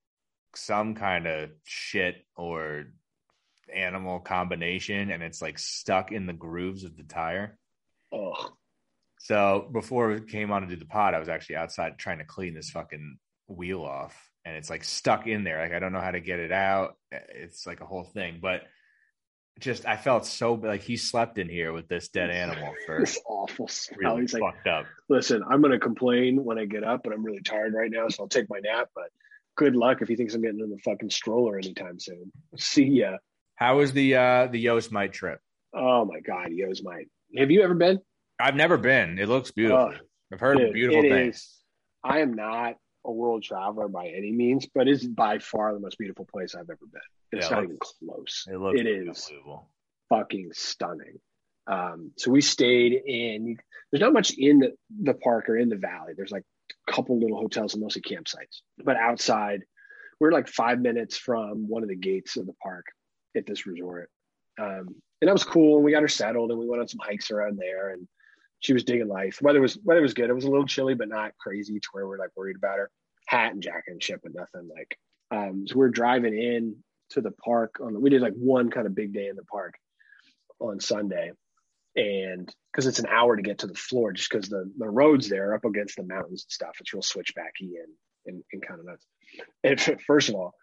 [0.56, 2.84] some kind of shit or
[3.72, 7.58] animal combination and it's like stuck in the grooves of the tire.
[8.12, 8.52] Oh,
[9.18, 12.24] So before we came on to do the pod, I was actually outside trying to
[12.24, 15.60] clean this fucking wheel off, and it's like stuck in there.
[15.60, 16.96] Like I don't know how to get it out.
[17.10, 18.62] It's like a whole thing, but
[19.60, 23.20] just I felt so like he slept in here with this dead animal for this
[23.26, 24.16] awful smell.
[24.16, 24.86] really He's like, fucked up.
[25.08, 28.08] listen, I'm going to complain when I get up, but I'm really tired right now,
[28.08, 28.88] so I'll take my nap.
[28.94, 29.10] But
[29.56, 32.32] good luck if he thinks I'm getting in the fucking stroller anytime soon.
[32.58, 33.18] See ya.
[33.56, 35.40] How was the uh the Yosemite trip?
[35.74, 37.08] Oh my God, Yosemite.
[37.36, 38.00] Have you ever been?
[38.40, 39.18] I've never been.
[39.18, 39.92] It looks beautiful.
[39.94, 39.98] Oh,
[40.32, 41.36] I've heard dude, beautiful things.
[41.36, 41.60] is-
[42.02, 42.74] I am not
[43.06, 46.68] a world traveler by any means, but it's by far the most beautiful place I've
[46.70, 47.00] ever been.
[47.32, 48.46] It's Yeah, not it even close.
[48.50, 49.30] It looks it is
[50.08, 51.18] fucking stunning.
[51.66, 53.56] Um, so we stayed in.
[53.90, 56.12] There's not much in the, the park or in the valley.
[56.16, 56.44] There's like
[56.88, 58.60] a couple little hotels and mostly campsites.
[58.84, 59.62] But outside,
[60.20, 62.84] we're like five minutes from one of the gates of the park
[63.36, 64.10] at this resort.
[64.58, 65.76] Um, and that was cool.
[65.76, 67.90] And we got her settled, and we went on some hikes around there.
[67.90, 68.06] And
[68.60, 69.40] she was digging life.
[69.42, 70.30] Weather was weather was good.
[70.30, 72.90] It was a little chilly, but not crazy to where we're like worried about her.
[73.26, 74.98] Hat and jacket and shit, but nothing like.
[75.30, 76.76] Um, so we're driving in
[77.10, 77.92] to the park on.
[77.94, 79.74] the, We did like one kind of big day in the park
[80.60, 81.32] on Sunday,
[81.96, 85.28] and because it's an hour to get to the floor, just because the the roads
[85.28, 87.92] there up against the mountains and stuff, it's real switchbacky and
[88.26, 89.06] and, and kind of nuts.
[89.62, 90.54] And first of all,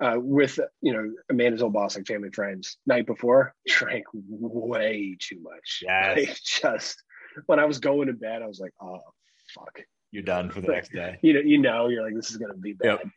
[0.00, 5.40] uh, with you know Amanda's old boss, like family friends, night before drank way too
[5.40, 5.82] much.
[5.82, 6.16] Yes.
[6.16, 7.02] Like, just
[7.46, 8.98] when I was going to bed, I was like, oh
[9.54, 11.18] fuck You're done for the next day.
[11.22, 12.98] you know, you know, you're like, this is gonna be bad.
[13.02, 13.08] Yep.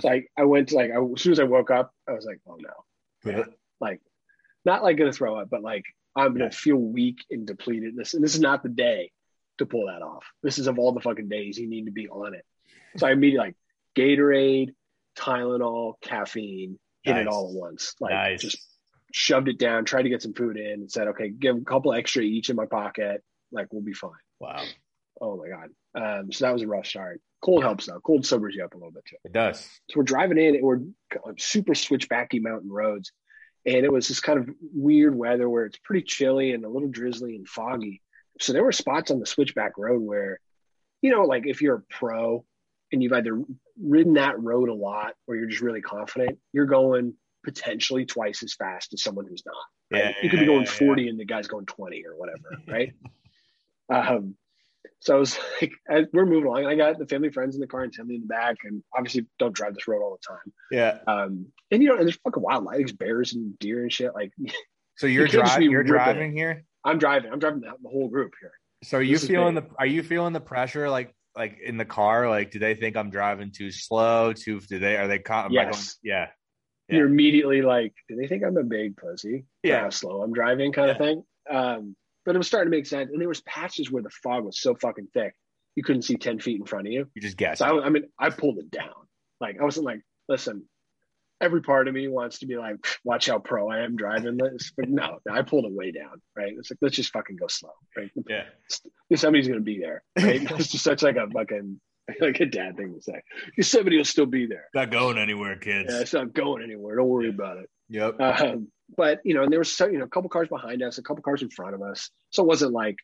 [0.00, 2.24] So I, I went to like, I, as soon as I woke up, I was
[2.24, 3.44] like, oh no, Yeah.
[3.80, 4.00] like,
[4.64, 5.84] not like gonna throw up, but like
[6.16, 6.50] I'm gonna Yeah.
[6.50, 7.96] feel weak and depleted.
[7.96, 9.10] This and this is not the day
[9.58, 10.24] to pull that off.
[10.42, 12.44] This is of all the fucking days you need to be on it.
[12.96, 13.56] So I immediately like
[13.96, 14.74] Gatorade,
[15.16, 17.94] Tylenol, caffeine, hit it all at once.
[18.00, 18.40] Like Nice.
[18.40, 18.58] just
[19.12, 21.92] shoved it down, tried to get some food in, and said, "Okay, give a couple
[21.92, 23.22] extra each in my pocket.
[23.52, 24.64] Like we'll be fine." Wow.
[25.20, 25.70] Oh my god.
[25.94, 27.20] Um, so that was a rough start.
[27.40, 28.00] Cold helps though.
[28.00, 29.16] Cold sobers you up a little bit too.
[29.24, 29.60] It does.
[29.90, 30.80] So we're driving in and we're
[31.38, 33.12] super switchbacky mountain roads.
[33.66, 36.88] And it was this kind of weird weather where it's pretty chilly and a little
[36.88, 38.02] drizzly and foggy.
[38.40, 40.40] So there were spots on the switchback road where,
[41.00, 42.44] you know, like if you're a pro
[42.90, 43.42] and you've either
[43.80, 48.54] ridden that road a lot where you're just really confident, you're going potentially twice as
[48.54, 49.54] fast as someone who's not.
[49.90, 50.04] Right?
[50.04, 52.48] Yeah, you could be yeah, going yeah, 40 and the guy's going 20 or whatever,
[52.68, 52.92] right?
[53.90, 54.36] um,
[55.00, 57.60] so I was like, as we're moving along, and I got the family friends in
[57.60, 60.26] the car and Timmy in the back, and obviously don't drive this road all the
[60.26, 60.52] time.
[60.70, 60.98] Yeah.
[61.06, 64.14] Um, and you know, and there's fucking wildlife, there's bears and deer and shit.
[64.14, 64.32] Like
[64.96, 65.70] So you're You driving.
[65.70, 66.64] You're ripping driving here.
[66.84, 68.52] I'm driving, I'm driving the, the whole group here.
[68.82, 69.64] So are you This feeling the?
[69.78, 70.90] Are you feeling the pressure?
[70.90, 72.28] Like like in the car?
[72.28, 74.32] Like do they think I'm driving too slow?
[74.32, 74.60] Too?
[74.60, 74.96] Do they?
[74.96, 75.18] Are they?
[75.18, 75.96] Con- am I going, Yes.
[76.02, 76.26] yeah.
[76.88, 76.96] Yeah.
[76.98, 79.46] You're immediately like, do they think I'm a big pussy?
[79.62, 79.80] Yeah.
[79.80, 81.24] how slow I'm driving, kind of thing.
[81.50, 83.10] Um, but it was starting to make sense.
[83.10, 85.34] And there was patches where the fog was so fucking thick,
[85.76, 87.06] you couldn't see ten feet in front of you.
[87.14, 87.58] You just guess.
[87.58, 88.92] So I, I mean, I pulled it down.
[89.40, 90.64] Like I wasn't like, listen,
[91.40, 94.72] every part of me wants to be like, watch how pro I am driving this,
[94.76, 96.20] but no, I pulled it way down.
[96.36, 96.54] Right?
[96.56, 97.72] It's like let's just fucking go slow.
[97.96, 98.10] Right?
[98.28, 98.44] yeah.
[99.14, 100.02] Somebody's gonna be there.
[100.18, 100.42] Right?
[100.58, 101.80] it's just such like a fucking
[102.20, 103.22] like a dad thing to say.
[103.62, 104.66] Somebody will still be there.
[104.74, 105.92] Not going anywhere, kids.
[105.92, 106.96] Yeah, it's not going anywhere.
[106.96, 107.70] Don't worry about it.
[107.88, 108.20] Yep.
[108.20, 110.98] Um, but you know, and there was so, you know a couple cars behind us,
[110.98, 112.96] a couple cars in front of us, so it wasn't like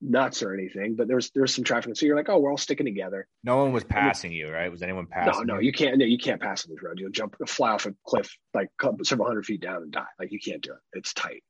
[0.00, 0.94] nuts or anything.
[0.96, 3.26] But there's there's some traffic, so you're like, oh, we're all sticking together.
[3.44, 4.70] no one was passing you, right?
[4.70, 5.46] Was anyone No, passing?
[5.46, 5.66] no, you?
[5.66, 5.98] you can't.
[5.98, 6.98] No, you can't pass on these road.
[6.98, 10.04] You'll jump, fly off a cliff like couple- several hundred feet down and die.
[10.18, 10.78] Like you can't do it.
[10.98, 11.42] It's tight.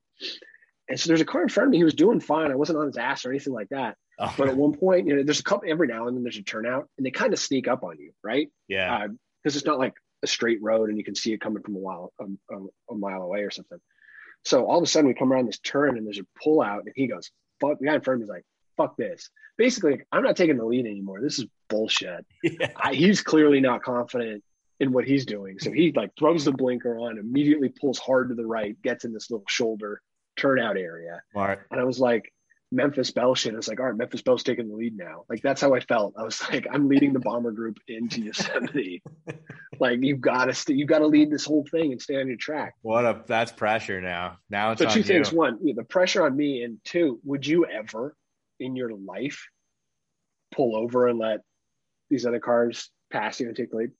[0.88, 1.78] And so there's a car in front of me.
[1.78, 2.52] He was doing fine.
[2.52, 3.96] I wasn't on his ass or anything like that.
[4.20, 6.38] Oh, But at one point, you know, there's a couple every now and then there's
[6.38, 8.48] a turnout, and they kind of sneak up on you, right?
[8.68, 8.94] yeah.
[8.96, 9.08] Uh,
[9.42, 11.78] because it's not like a straight road and you can see it coming from a
[11.78, 12.58] while a, a,
[12.90, 13.78] a mile away or something.
[14.44, 16.80] So all of a sudden we come around this turn and there's a pull out
[16.84, 17.30] and he goes,
[17.60, 18.44] "Fuck!" The guy in front of me is like,
[18.76, 21.20] "Fuck this!" Basically, I'm not taking the lead anymore.
[21.20, 22.26] This is bullshit.
[22.42, 22.70] yeah.
[22.76, 24.42] I, he's clearly not confident
[24.80, 28.34] in what he's doing, so he like throws the blinker on, immediately pulls hard to
[28.34, 30.00] the right, gets in this little shoulder
[30.36, 31.66] turnout area, Smart.
[31.70, 32.32] and I was like.
[32.72, 33.52] Memphis Belle shit.
[33.52, 35.24] I was like, all right, Memphis Belle's taking the lead now.
[35.28, 36.14] Like that's how I felt.
[36.18, 39.02] I was like, I'm leading the bomber group into Yosemite.
[39.80, 42.74] like you gotta st- you gotta lead this whole thing and stay on your track.
[42.82, 44.38] What a that's pressure now.
[44.50, 45.04] Now it's So two you.
[45.04, 48.14] things: one, you the pressure on me, and two, would you ever
[48.58, 49.46] in your life
[50.52, 51.40] pull over and let
[52.10, 53.90] these other cars pass you and take the lead?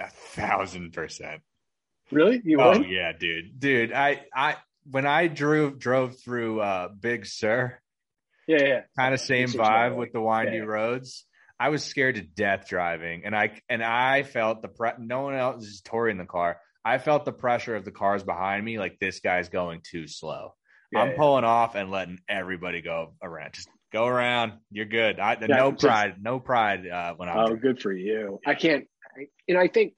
[0.00, 1.42] A thousand percent.
[2.10, 2.42] Really?
[2.44, 2.88] You Oh would?
[2.88, 3.60] yeah, dude.
[3.60, 4.56] Dude, I I
[4.90, 7.78] when I drove drove through uh Big Sur,
[8.46, 8.80] Yeah, yeah.
[8.98, 10.62] kind of same vibe with the windy Yeah.
[10.64, 11.24] roads.
[11.60, 14.90] I was scared to death driving, and I and I felt the pre.
[14.98, 16.58] No one else is Tori in the car.
[16.84, 18.78] I felt the pressure of the cars behind me.
[18.78, 20.54] Like this guy's going too slow.
[20.90, 21.16] Yeah, I'm yeah.
[21.16, 23.52] pulling off and letting everybody go around.
[23.54, 24.54] Just go around.
[24.70, 25.20] You're good.
[25.20, 26.16] I, no just- pride.
[26.20, 27.38] No pride uh, when I'm.
[27.38, 28.40] Oh, good for you.
[28.44, 28.86] I can't.
[29.16, 29.94] I, know, I think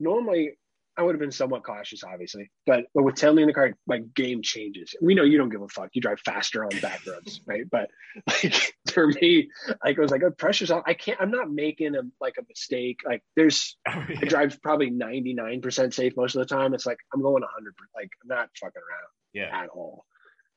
[0.00, 0.58] normally
[0.96, 3.98] I would have been somewhat cautious, obviously, but but with Tenley in the car, my
[4.14, 4.94] game changes.
[5.02, 5.90] We know you don't give a fuck.
[5.92, 7.64] You drive faster on back roads, right?
[7.70, 7.90] But
[8.26, 9.50] like for me,
[9.84, 10.82] like I was like, oh, pressure's on.
[10.86, 11.20] I can't.
[11.20, 13.00] I'm not making a like a mistake.
[13.04, 16.74] Like there's, Oh, I drive probably 99 percent safe most of the time.
[16.74, 17.74] It's like I'm going 100.
[17.94, 19.62] Like I'm not fucking around yeah.
[19.62, 20.04] at all.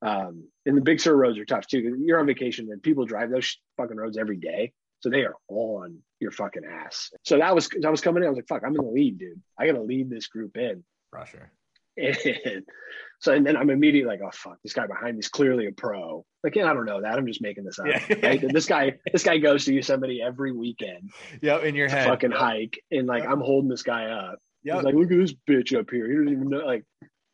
[0.02, 1.98] Um, and the Big Sur roads are tough too.
[2.00, 6.00] You're on vacation and people drive those fucking roads every day, so they are on
[6.20, 7.12] your fucking ass.
[7.24, 8.28] So that was I was coming in.
[8.28, 9.42] I was like, "Fuck, I'm in the lead, dude.
[9.60, 11.52] I got to lead this group in." Pressure.
[11.98, 12.16] And
[13.20, 15.72] so and then I'm immediately like, "Oh fuck, this guy behind me is clearly a
[15.72, 17.18] pro." Like, yeah, I don't know that.
[17.18, 17.88] I'm just making this up.
[17.88, 18.16] Yeah.
[18.24, 18.44] Right?
[18.54, 21.64] This guy, this guy goes to Yosemite every weekend Yep.
[21.64, 22.08] In your head.
[22.08, 24.40] fucking hike, and like I'm holding this guy up.
[24.64, 24.76] Yep.
[24.76, 26.10] He's like, look at this bitch up here.
[26.10, 26.84] He doesn't even know, like,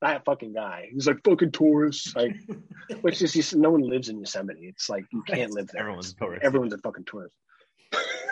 [0.01, 0.89] that fucking guy.
[0.91, 2.15] He's like, fucking tourists.
[2.15, 2.35] Like,
[3.01, 4.67] which is just, no one lives in Yosemite.
[4.67, 5.81] It's like, you can't live there.
[5.81, 6.43] Everyone's a tourist.
[6.43, 7.33] Everyone's a fucking tourist.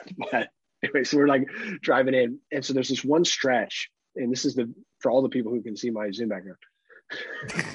[0.31, 0.49] but
[0.83, 1.47] anyway, so we're like
[1.81, 2.39] driving in.
[2.51, 5.61] And so there's this one stretch, and this is the, for all the people who
[5.61, 6.57] can see my Zoom background.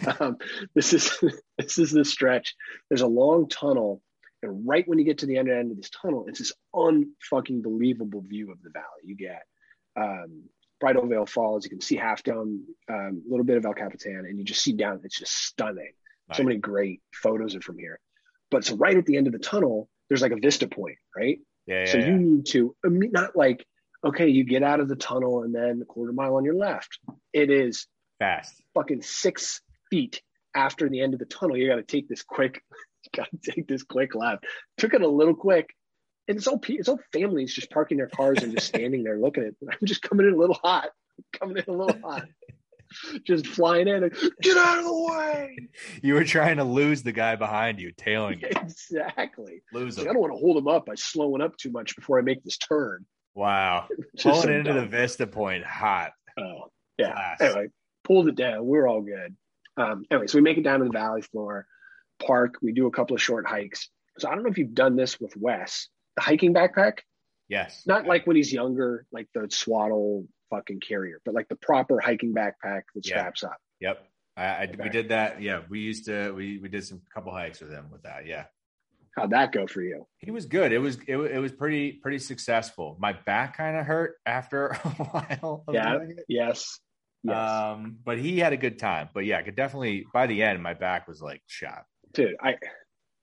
[0.21, 0.37] um,
[0.75, 1.19] this is,
[1.59, 2.55] this is the stretch.
[2.89, 4.03] There's a long tunnel.
[4.43, 7.63] And right when you get to the end, end of this tunnel, it's this unfucking
[7.63, 8.85] believable view of the valley.
[9.05, 9.43] You get
[9.97, 10.45] um,
[10.79, 11.65] Bridal Veil Falls.
[11.65, 14.63] You can see half down, um, a little bit of El Capitan, and you just
[14.63, 15.01] see down.
[15.05, 15.93] It's just stunning.
[16.35, 18.01] So many great photos are from here.
[18.51, 21.39] But so right at the end of the tunnel, there's like a vista point, right?
[21.67, 21.81] Yeah.
[21.81, 21.93] Yeah.
[21.93, 22.07] so yeah.
[22.07, 23.67] you need to not like
[24.05, 26.99] okay, you get out of the tunnel and then a quarter mile on your left.
[27.33, 27.87] It is
[28.19, 28.63] Fast.
[28.75, 30.23] fucking six feet
[30.55, 31.57] after the end of the tunnel.
[31.57, 32.63] You got to take this quick,
[33.17, 34.45] got to take this quick left.
[34.79, 35.75] Took it a little quick,
[36.29, 39.45] and it's all it's all families just parking their cars and just standing there looking
[39.45, 39.49] at.
[39.51, 39.57] It.
[39.71, 40.89] I'm just coming in a little hot,
[41.39, 42.27] coming in a little hot,
[43.25, 44.05] just flying in.
[44.05, 45.57] And, Get out of the way!
[46.03, 48.49] You were trying to lose the guy behind you, tailing you.
[48.51, 49.63] Exactly.
[49.73, 52.19] Lose Like, I don't want to hold him up by slowing up too much before
[52.19, 53.05] I make this turn.
[53.35, 53.89] Wow.
[54.23, 54.89] Pulling into the dumb.
[54.91, 56.13] Vista Point hot.
[56.39, 57.13] Oh, yeah.
[57.13, 57.41] Class.
[57.41, 57.67] Anyway,
[58.05, 58.65] pulled it down.
[58.65, 59.37] We're all good.
[59.77, 61.67] Um, anyway, so we make it down to the valley floor,
[62.25, 62.55] park.
[62.63, 63.89] We do a couple of short hikes.
[64.19, 65.89] So I don't know if you've done this with Wes.
[66.17, 67.01] The hiking backpack,
[67.49, 67.83] Yes.
[67.87, 72.35] not like when he's younger, like the swaddle fucking carrier, but like the proper hiking
[72.35, 73.19] backpack that Yeah.
[73.21, 73.57] straps up.
[73.81, 74.07] Yep.
[74.37, 75.41] I, I we did that.
[75.41, 78.27] Yeah, we used to we we did some couple hikes with him with that.
[78.27, 78.45] Yeah.
[79.17, 80.07] How'd that go for you?
[80.19, 80.73] He was good.
[80.73, 82.97] It was it, it was pretty pretty successful.
[83.01, 85.65] My back kind of hurt after a while.
[85.67, 85.93] Of Yeah.
[85.97, 86.25] doing it.
[86.29, 86.79] Yes.
[87.23, 87.35] Yes.
[87.37, 89.09] Um, but he had a good time.
[89.15, 91.85] But yeah, I could definitely by the end my back was like shot.
[92.13, 92.57] Dude, I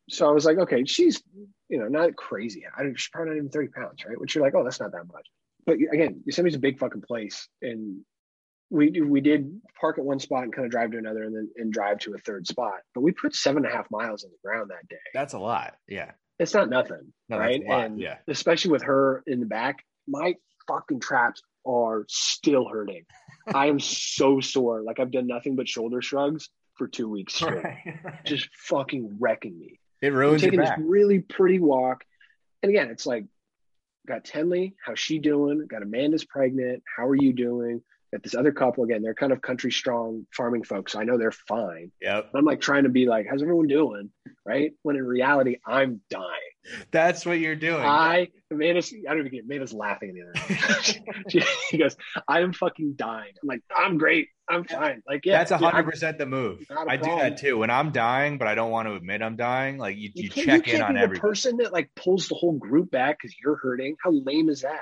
[0.09, 1.21] so I was like, okay, she's
[1.69, 2.63] you know not crazy.
[2.75, 4.19] I don't she's probably not even 30 pounds, right?
[4.19, 5.27] Which you're like, oh, that's not that much.
[5.65, 7.47] But again, Yosemite's a big fucking place.
[7.61, 8.01] And
[8.69, 11.49] we we did park at one spot and kind of drive to another and then
[11.57, 12.79] and drive to a third spot.
[12.95, 14.97] But we put seven and a half miles on the ground that day.
[15.13, 15.75] That's a lot.
[15.87, 16.11] Yeah.
[16.39, 17.61] It's not nothing, No, right?
[17.61, 17.85] that's a lot.
[17.85, 18.17] and yeah.
[18.27, 20.35] especially with her in the back, my
[20.67, 23.03] fucking traps are still hurting.
[23.53, 24.81] I am so sore.
[24.81, 27.63] Like I've done nothing but shoulder shrugs for two weeks straight.
[28.25, 29.79] Just fucking wrecking me.
[30.01, 32.03] it ruins your taking this really pretty walk.
[32.63, 33.25] And again, it's like
[34.07, 35.65] got Tenley, how's she doing?
[35.67, 36.83] Got Amanda's pregnant.
[36.97, 37.81] How are you doing?
[38.11, 40.91] Got this other couple again, they're kind of country strong farming folks.
[40.91, 41.91] So I know they're fine.
[41.99, 42.29] Yep.
[42.35, 44.11] I'm like trying to be like, how's everyone doing?
[44.45, 44.73] Right?
[44.83, 46.27] When in reality, I'm dying.
[46.91, 47.81] That's what you're doing.
[47.81, 50.83] I Amanda's I don't even get Amanda's laughing at the other
[51.29, 51.95] she, she goes,
[52.27, 53.33] I am fucking dying.
[53.41, 54.27] I'm like, I'm great.
[54.53, 55.01] I'm fine.
[55.07, 56.65] Like, yeah, That's a hundred percent the move.
[56.87, 57.57] I do that too.
[57.57, 60.45] When I'm dying, but I don't want to admit I'm dying, like you, you, can't-
[60.45, 63.55] check can't in on the person that like pulls the whole group back because you're
[63.57, 63.95] hurting.
[64.03, 64.81] How lame is that?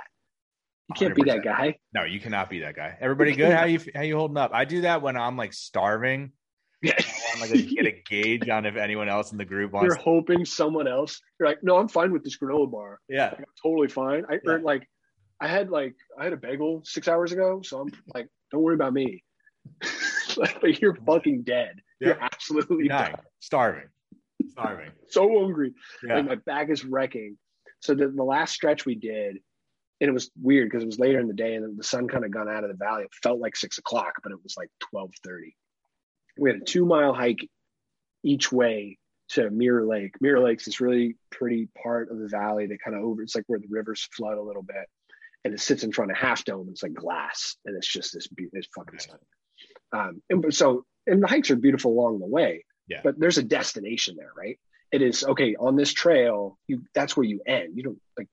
[0.90, 1.78] You can't be that guy.
[1.94, 2.98] No, you cannot be that guy.
[3.00, 3.54] Everybody good?
[3.54, 4.52] How you how you holding up?
[4.54, 6.32] I do that when I'm like starving.
[6.82, 6.96] Yeah.
[6.98, 9.86] I want like to get a gauge on if anyone else in the group wants.
[9.86, 11.22] You're hoping someone else.
[11.40, 13.00] You're like, no, I'm fine with this granola bar.
[13.08, 14.24] yeah, Like, I'm totally fine.
[14.30, 14.52] I Yeah.
[14.54, 14.88] earned like,
[15.40, 18.76] I had like, I had a bagel six hours ago, so I'm like, don't worry
[18.76, 19.24] about me.
[20.38, 21.82] Like, but you're fucking dead.
[22.00, 23.26] You're absolutely dying, dying.
[23.40, 23.90] starving,
[24.50, 24.90] starving.
[25.10, 25.74] So hungry.
[26.08, 27.38] Yeah, Like my back is wrecking.
[27.82, 29.38] So the, the last stretch we did,
[30.00, 32.24] and it was weird because it was later in the day and the sun kind
[32.26, 33.04] of gone out of the valley.
[33.04, 35.56] It felt like six o'clock, but it was like twelve thirty.
[36.38, 37.48] We had a two mile hike
[38.24, 38.98] each way
[39.30, 40.16] to Mirror Lake.
[40.22, 43.22] Mirror Lake's this really pretty part of the valley that kind of over.
[43.22, 44.88] It's like where the rivers flood a little bit,
[45.44, 46.68] and it sits in front of Half Dome.
[46.72, 49.08] It's like glass, and it's just this be- it's fucking Nice.
[49.94, 52.66] Um, and so and the hikes are beautiful along the way.
[52.88, 53.02] Yeah.
[53.04, 54.60] But there's a destination there, right?
[54.92, 56.58] It is okay on this trail.
[56.68, 57.78] You that's where you end.
[57.78, 58.28] You don't like.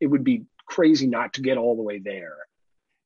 [0.00, 2.36] It would be crazy not to get all the way there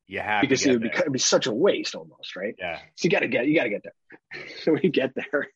[0.07, 2.55] you have because to it would be it'd be such a waste almost, right?
[2.59, 4.43] Yeah, So you got to get you got to get there.
[4.65, 5.49] So we get there,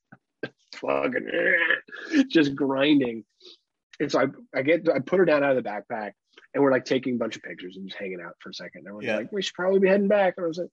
[0.76, 1.28] fucking
[2.28, 3.24] just grinding.
[4.00, 6.12] And so I I get I put her down out of the backpack,
[6.54, 8.80] and we're like taking a bunch of pictures and just hanging out for a second.
[8.80, 9.16] And everyone's Yeah.
[9.16, 10.34] like, we should probably be heading back.
[10.36, 10.68] And I was like,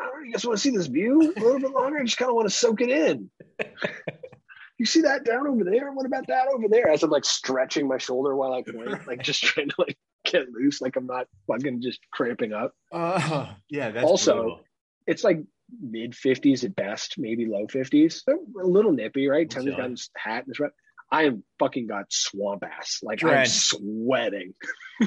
[0.00, 1.98] I don't know, you guys want to see this view a little bit longer?
[1.98, 3.30] I just kind of want to soak it in.
[4.78, 5.92] you see that down over there?
[5.92, 6.88] What about that over there?
[6.88, 10.50] As I'm like stretching my shoulder while I point, like just trying to like get
[10.50, 12.72] loose, like I'm not fucking just cramping up.
[12.92, 13.90] uh, yeah.
[13.90, 14.60] That's Also, brutal.
[15.06, 15.42] It's like
[15.80, 18.22] mid 50s at best, maybe low 50s.
[18.24, 19.48] So a little nippy, right?
[19.48, 20.70] Tony's got his hat and his.
[21.12, 23.00] I am fucking got swamp ass.
[23.02, 24.54] Like I'm sweating.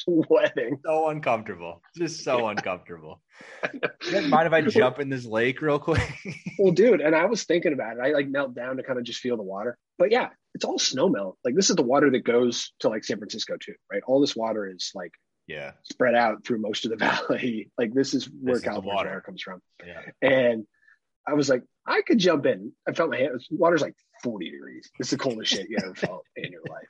[0.26, 0.78] sweating.
[0.84, 1.82] so uncomfortable.
[1.96, 3.20] Just so uncomfortable.
[4.28, 6.02] Mind if I jump in this lake real quick?
[6.58, 8.00] Well, dude, and I was thinking about it.
[8.02, 9.76] I like knelt down to kind of just feel the water.
[9.98, 11.36] But yeah, it's all snow melt.
[11.44, 14.02] Like this is the water that goes to like San Francisco too, right?
[14.06, 15.10] All this water is like
[15.46, 17.70] yeah, spread out through most of the valley.
[17.76, 19.08] Like this is where This is California water.
[19.10, 19.60] water comes from.
[19.86, 20.00] yeah.
[20.22, 20.66] And
[21.28, 22.72] I was like, I could jump in.
[22.88, 23.32] I felt my hand.
[23.50, 23.94] Water's like
[24.24, 24.88] 40 degrees.
[24.98, 26.88] It's the coldest shit you ever felt in your life.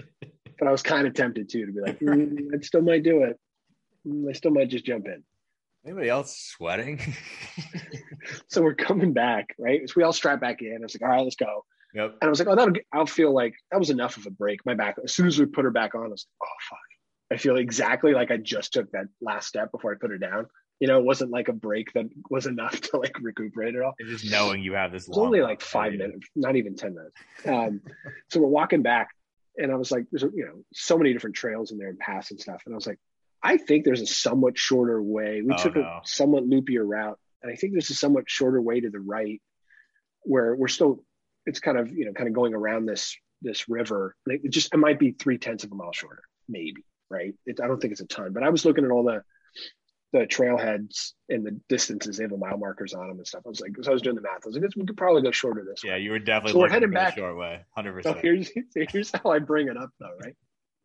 [0.59, 3.25] But I was kind of tempted too to be like, mm, I still might do
[3.25, 3.39] it.
[4.07, 5.23] Mm, I still might just jump in.
[5.85, 7.01] Anybody else sweating?
[8.49, 9.89] So we're coming back, right?
[9.89, 10.77] So we all strap back in.
[10.77, 11.65] I was like, all right, let's go.
[11.95, 12.17] yep.
[12.21, 14.31] And I was like, oh, that'll get, I'll feel like that was enough of a
[14.31, 14.65] break.
[14.67, 16.79] My back, as soon as we put her back on, I was like, oh, fuck.
[17.33, 20.47] I feel exactly like I just took that last step before I put her down.
[20.81, 23.95] You know, it wasn't like a break that was enough to like recuperate it all.
[23.99, 25.05] And just knowing you have this.
[25.05, 26.09] It was only like five minutes.
[26.09, 27.15] minutes, not even 10 minutes.
[27.47, 27.81] Um,
[28.31, 29.11] so we're walking back,
[29.57, 32.31] and I was like, there's, you know, so many different trails in there and paths
[32.31, 32.63] and stuff.
[32.67, 32.99] And I was like,
[33.43, 35.43] I think there's a somewhat shorter way.
[35.43, 35.83] We Oh, took no.
[35.83, 39.41] a somewhat loopier route, and I think there's a somewhat shorter way to the right
[40.23, 41.05] where we're still,
[41.45, 44.17] it's kind of, you know, kind of going around this this river.
[44.27, 46.85] It just it might be three tenths of a mile shorter, maybe.
[47.09, 47.35] Right?
[47.45, 49.23] It, I don't think it's a ton, but I was looking at all the
[50.13, 52.17] the trailheads and the distances.
[52.17, 53.43] They have the mile markers on them and stuff.
[53.45, 54.43] I was like, so I was doing the math.
[54.45, 55.91] I was like, we could probably go shorter this way.
[55.91, 56.03] Yeah, way.
[56.03, 57.17] you were definitely So we're heading back.
[57.17, 58.17] short way, hundred percent.
[58.17, 58.51] So here's
[58.93, 60.35] here's how I bring it up though, right?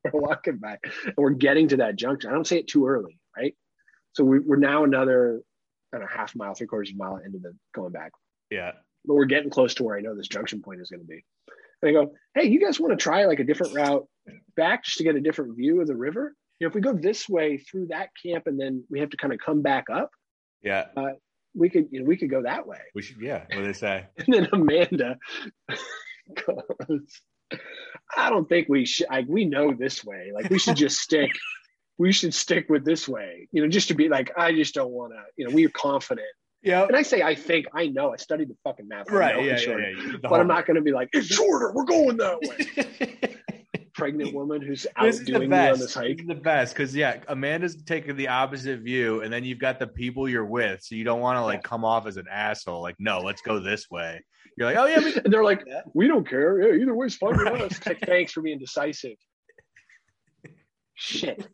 [0.11, 2.31] We're walking back and we're getting to that junction.
[2.31, 3.55] I don't say it too early, right?
[4.13, 5.43] So we, we're now another
[5.91, 8.11] kind of half mile, three quarters of a mile into the going back.
[8.49, 8.71] Yeah,
[9.05, 11.23] but we're getting close to where I know this junction point is going to be.
[11.83, 14.07] And I go, hey, you guys want to try like a different route
[14.55, 16.33] back just to get a different view of the river?
[16.61, 19.17] You know, if we go this way through that camp and then we have to
[19.17, 20.11] kind of come back up,
[20.61, 20.89] yeah.
[20.95, 21.13] Uh,
[21.55, 22.77] we could, you know, we could go that way.
[22.93, 23.19] We should.
[23.19, 23.45] Yeah.
[23.47, 24.05] What do they say?
[24.17, 25.17] And then Amanda
[26.45, 27.21] goes,
[28.15, 30.31] I don't think we should, like, we know this way.
[30.35, 31.31] Like, we should just stick,
[31.97, 34.91] we should stick with this way, you know, just to be like, I just don't
[34.91, 36.27] want to, you know, we're confident.
[36.61, 36.85] Yeah.
[36.85, 39.09] And I say, I think, I know, I studied the fucking map.
[39.09, 39.35] Right.
[39.35, 39.77] it's Yeah.
[39.77, 39.87] Yeah.
[39.87, 40.17] yeah.
[40.21, 41.71] But I'm not going to be like, it's shorter.
[41.73, 43.37] We're going that way.
[44.01, 46.19] Pregnant woman who's this the outdoing me on this This hike.
[46.21, 49.85] is the best because yeah, Amanda's taking the opposite view, and then you've got the
[49.87, 52.81] people you're with, so you don't want to like come off as an asshole.
[52.81, 54.23] Like, no, let's go this way.
[54.57, 56.61] You're like, oh yeah, And they're like, we don't care.
[56.75, 57.61] Yeah, either way's fine with Right.
[57.61, 57.77] us.
[57.77, 59.17] It's like, thanks for being decisive.
[60.95, 61.47] Shit.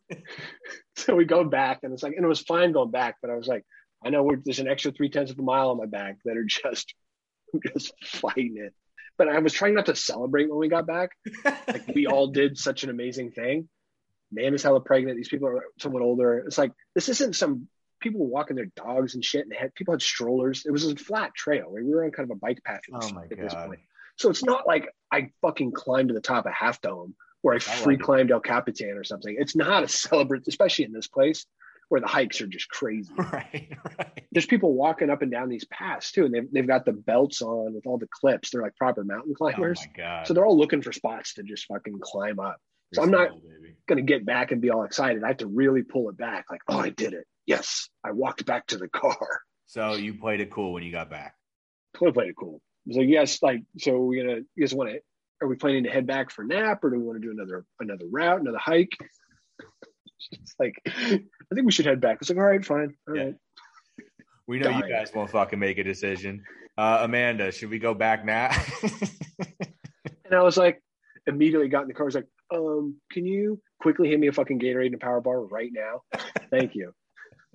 [0.96, 3.34] so we go back, and it's like, and it was fine going back, but I
[3.36, 3.64] was like,
[4.04, 6.36] I know we're, there's an extra three tenths of a mile on my back that
[6.36, 6.94] are just,
[7.74, 8.74] just fighting it.
[9.18, 11.10] But I was trying not to celebrate when we got back.
[11.44, 13.68] like we all did such an amazing thing.
[14.30, 15.16] Man is hella pregnant.
[15.16, 16.38] These people are somewhat older.
[16.46, 17.68] It's like this isn't some
[18.00, 20.64] people were walking their dogs and shit, and had people had strollers.
[20.64, 21.66] It was a flat trail.
[21.70, 21.84] Right?
[21.84, 23.80] We were on kind of a bike path at Oh this- my at this point.
[24.16, 27.14] So it's not like I fucking climbed to the top of Half Dome
[27.44, 29.36] or I like free climbed El Capitan or something.
[29.38, 31.46] It's not a celebrate, especially in this place
[31.88, 33.12] where the hikes are just crazy.
[33.16, 34.26] right, right.
[34.32, 37.40] There's people walking up and down these paths too, and they've, they've got the belts
[37.42, 38.50] on with all the clips.
[38.50, 39.80] They're like proper mountain Oh climbers.
[39.80, 40.26] my god.
[40.26, 42.56] so they're all looking for spots to just fucking climb up.
[42.94, 43.30] so I'm not-
[43.86, 45.24] Gonna get back and be all excited.
[45.24, 46.44] I have to really pull it back.
[46.50, 47.24] Like, oh, I did it.
[47.46, 49.40] Yes, I walked back to the car.
[49.64, 51.34] So you played it cool when you got back.
[51.94, 52.60] Totally played it cool.
[52.86, 55.00] Was like, yes, like, so we're gonna, you guys want to,
[55.40, 57.32] are we planning to head back for a nap or do we want to do
[57.32, 58.92] another another route, another hike?
[60.32, 61.20] it's like, I
[61.54, 62.18] think we should head back.
[62.20, 63.22] It's like, all right, fine, all Yeah.
[63.24, 63.34] right.
[64.46, 66.42] We know you guys won't fucking make a decision.
[66.78, 68.50] Uh, Amanda, should we go back now?
[70.30, 70.82] And I was like,
[71.26, 72.04] immediately got in the car.
[72.04, 75.22] I was like, um, can you quickly hand me a fucking Gatorade and a power
[75.22, 76.02] bar right now?
[76.50, 76.92] Thank you.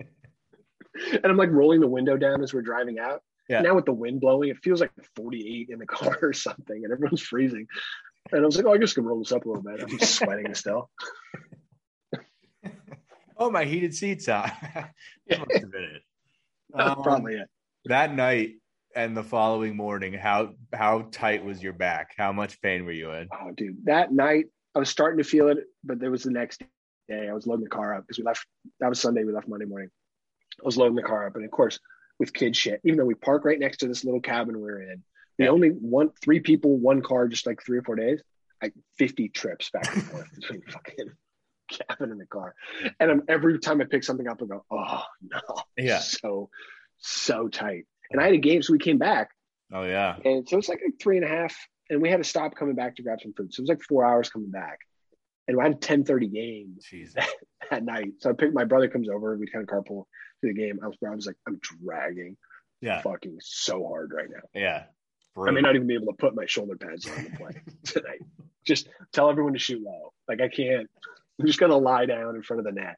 [0.00, 3.22] and I'm like rolling the window down as we're driving out.
[3.48, 3.60] Yeah.
[3.60, 6.92] Now with the wind blowing, it feels like 48 in the car or something, and
[6.92, 7.66] everyone's freezing.
[8.32, 9.80] And I was like, oh, I just gonna roll this up a little bit.
[9.82, 10.90] I'm sweating still.
[13.36, 14.50] Oh, my heated seats on.
[15.26, 16.02] That must have been it.
[16.74, 17.48] Um, probably it.
[17.84, 18.54] that night
[18.96, 22.14] and the following morning, how how tight was your back?
[22.16, 23.28] How much pain were you in?
[23.32, 26.62] Oh, dude, that night I was starting to feel it, but there was the next
[27.08, 27.28] day.
[27.28, 28.44] I was loading the car up because we left.
[28.80, 29.22] That was Sunday.
[29.22, 29.90] We left Monday morning.
[30.60, 31.78] I was loading the car up, and of course,
[32.18, 32.80] with kid shit.
[32.84, 35.02] Even though we park right next to this little cabin we are in,
[35.38, 35.50] we Yeah.
[35.52, 38.20] only one three people, one car, just like three or four days.
[38.62, 41.10] Like fifty trips back and forth between fucking
[41.88, 42.54] cabin in the car.
[43.00, 45.40] And I'm, every time I pick something up, I go, oh no,
[45.76, 45.98] Yeah.
[46.00, 46.50] so
[46.98, 47.84] so tight.
[48.10, 49.30] And I had a game, so we came back.
[49.72, 50.16] Oh yeah.
[50.24, 51.54] And so it's like, like three and a half,
[51.90, 53.52] and we had to stop coming back to grab some food.
[53.52, 54.78] So it was like four hours coming back.
[55.48, 56.76] And I had a 10:30 game
[57.14, 57.28] that,
[57.70, 58.12] at night.
[58.20, 60.04] So I picked my brother comes over, we kind of carpool
[60.40, 60.78] to the game.
[60.82, 62.36] I was, I was like, I'm dragging
[62.80, 63.00] Yeah.
[63.02, 64.48] fucking so hard right now.
[64.58, 64.84] Yeah.
[65.36, 67.50] I may not even be able to put my shoulder pads on to play
[67.84, 68.20] tonight.
[68.64, 70.12] Just tell everyone to shoot low.
[70.28, 70.88] Like I can't.
[71.40, 72.96] I'm just gonna lie down in front of the net.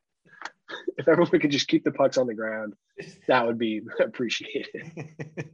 [0.98, 2.74] If everyone could just keep the pucks on the ground,
[3.28, 4.90] that would be appreciated.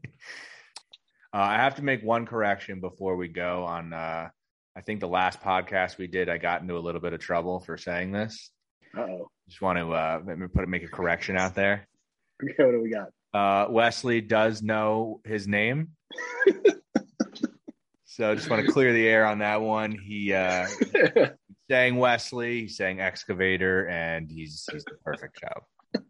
[1.35, 3.95] Uh, I have to make one correction before we go on.
[3.95, 4.28] Uh,
[4.76, 7.59] I think the last podcast we did, I got into a little bit of trouble
[7.61, 8.51] for saying this.
[8.95, 9.30] Uh oh.
[9.49, 10.18] Just want to uh,
[10.55, 11.89] put make a correction out there.
[12.43, 13.09] Okay, what do we got?
[13.33, 15.93] Uh, Wesley does know his name,
[18.05, 19.93] so just want to clear the air on that one.
[19.93, 20.66] He uh,
[21.73, 26.03] saying Wesley, he's saying excavator, and he's he's the perfect job.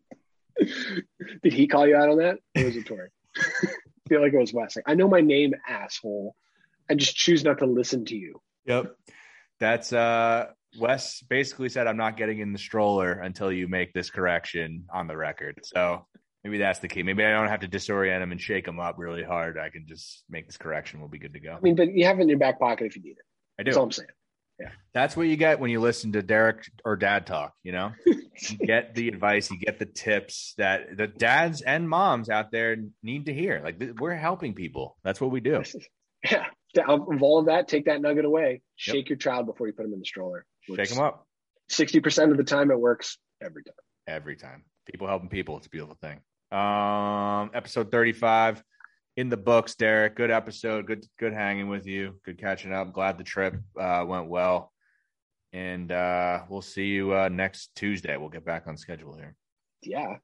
[1.45, 2.39] Did he call you out on that?
[2.57, 3.11] Or was it Tori?
[3.37, 3.69] I
[4.09, 4.83] feel like it was Wesley.
[4.87, 6.35] I know my name, asshole.
[6.91, 8.41] I just choose not to listen to you.
[8.67, 8.97] Yep.
[9.61, 10.47] That's uh
[10.81, 15.07] Wes basically said I'm not getting in the stroller until you make this correction on
[15.07, 15.61] the record.
[15.63, 16.09] So
[16.43, 17.05] maybe that's the key.
[17.05, 19.59] Maybe I don't have to disorient him and shake him up really hard.
[19.59, 20.99] I can just make this correction.
[20.99, 21.53] We'll be good to go.
[21.53, 23.25] I mean, but you have it in your back pocket if you need it.
[23.61, 23.71] I do.
[23.71, 23.85] That's all.
[23.85, 24.09] I'm saying.
[24.95, 27.93] That's what you get when you listen to Derek or Dad talk, you know?
[28.07, 32.77] you get the advice, you get the tips that the dads and moms out there
[33.03, 33.61] need to hear.
[33.65, 34.97] Like we're helping people.
[35.03, 35.63] That's what we do.
[36.31, 36.47] Yeah,
[36.87, 38.63] of all of that, take that nugget away.
[38.77, 40.47] Shake your child before you put him in the stroller.
[40.75, 41.27] Shake him up.
[41.69, 43.75] Sixty percent of the time, it works every time.
[44.07, 44.63] Every time.
[44.87, 45.57] People helping people.
[45.57, 46.21] It's a beautiful thing.
[46.57, 48.63] Um, episode thirty-five
[49.17, 50.17] in the books, Derek.
[50.17, 50.87] Good episode.
[50.87, 52.19] Good, good hanging with you.
[52.25, 52.93] Good catching up.
[52.93, 54.73] Glad the trip uh, went well.
[55.53, 58.17] And uh, we'll see you uh, next Tuesday.
[58.17, 59.35] We'll get back on schedule here.
[59.83, 60.17] Yeah.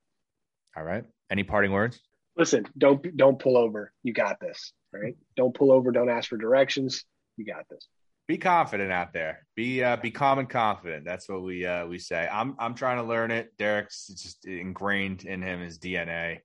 [0.76, 1.04] All right.
[1.30, 2.00] Any parting words?
[2.36, 3.92] Listen, don't don't pull over.
[4.02, 4.72] You got this.
[4.92, 5.16] Right?
[5.36, 5.90] Don't pull over.
[5.90, 7.04] Don't ask for directions.
[7.36, 7.88] You got this.
[8.26, 9.46] Be confident out there.
[9.56, 11.04] Be uh, be calm and confident.
[11.04, 12.28] That's what we uh, we say.
[12.30, 13.52] I'm I'm trying to learn it.
[13.58, 16.38] Derek's just ingrained in him his DNA.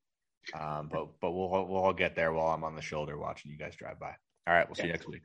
[0.54, 3.58] Um, but but we'll we'll all get there while I'm on the shoulder watching you
[3.58, 4.16] guys drive by.
[4.46, 5.22] All right, we'll see you next week.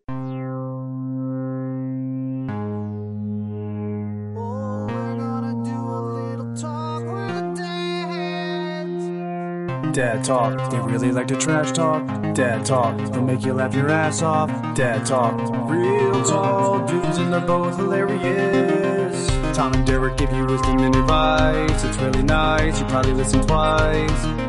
[9.93, 12.07] Dad talk, they really like to trash talk.
[12.33, 14.49] Dad talk, they'll make you laugh your ass off.
[14.77, 15.37] Dad talk,
[15.69, 19.27] real tall dudes and they're both hilarious.
[19.57, 21.83] Tom and Derek give you wisdom and advice.
[21.83, 24.48] It's really nice, you probably listen twice.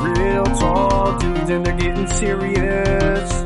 [0.00, 3.39] Real tall dudes and they're getting serious.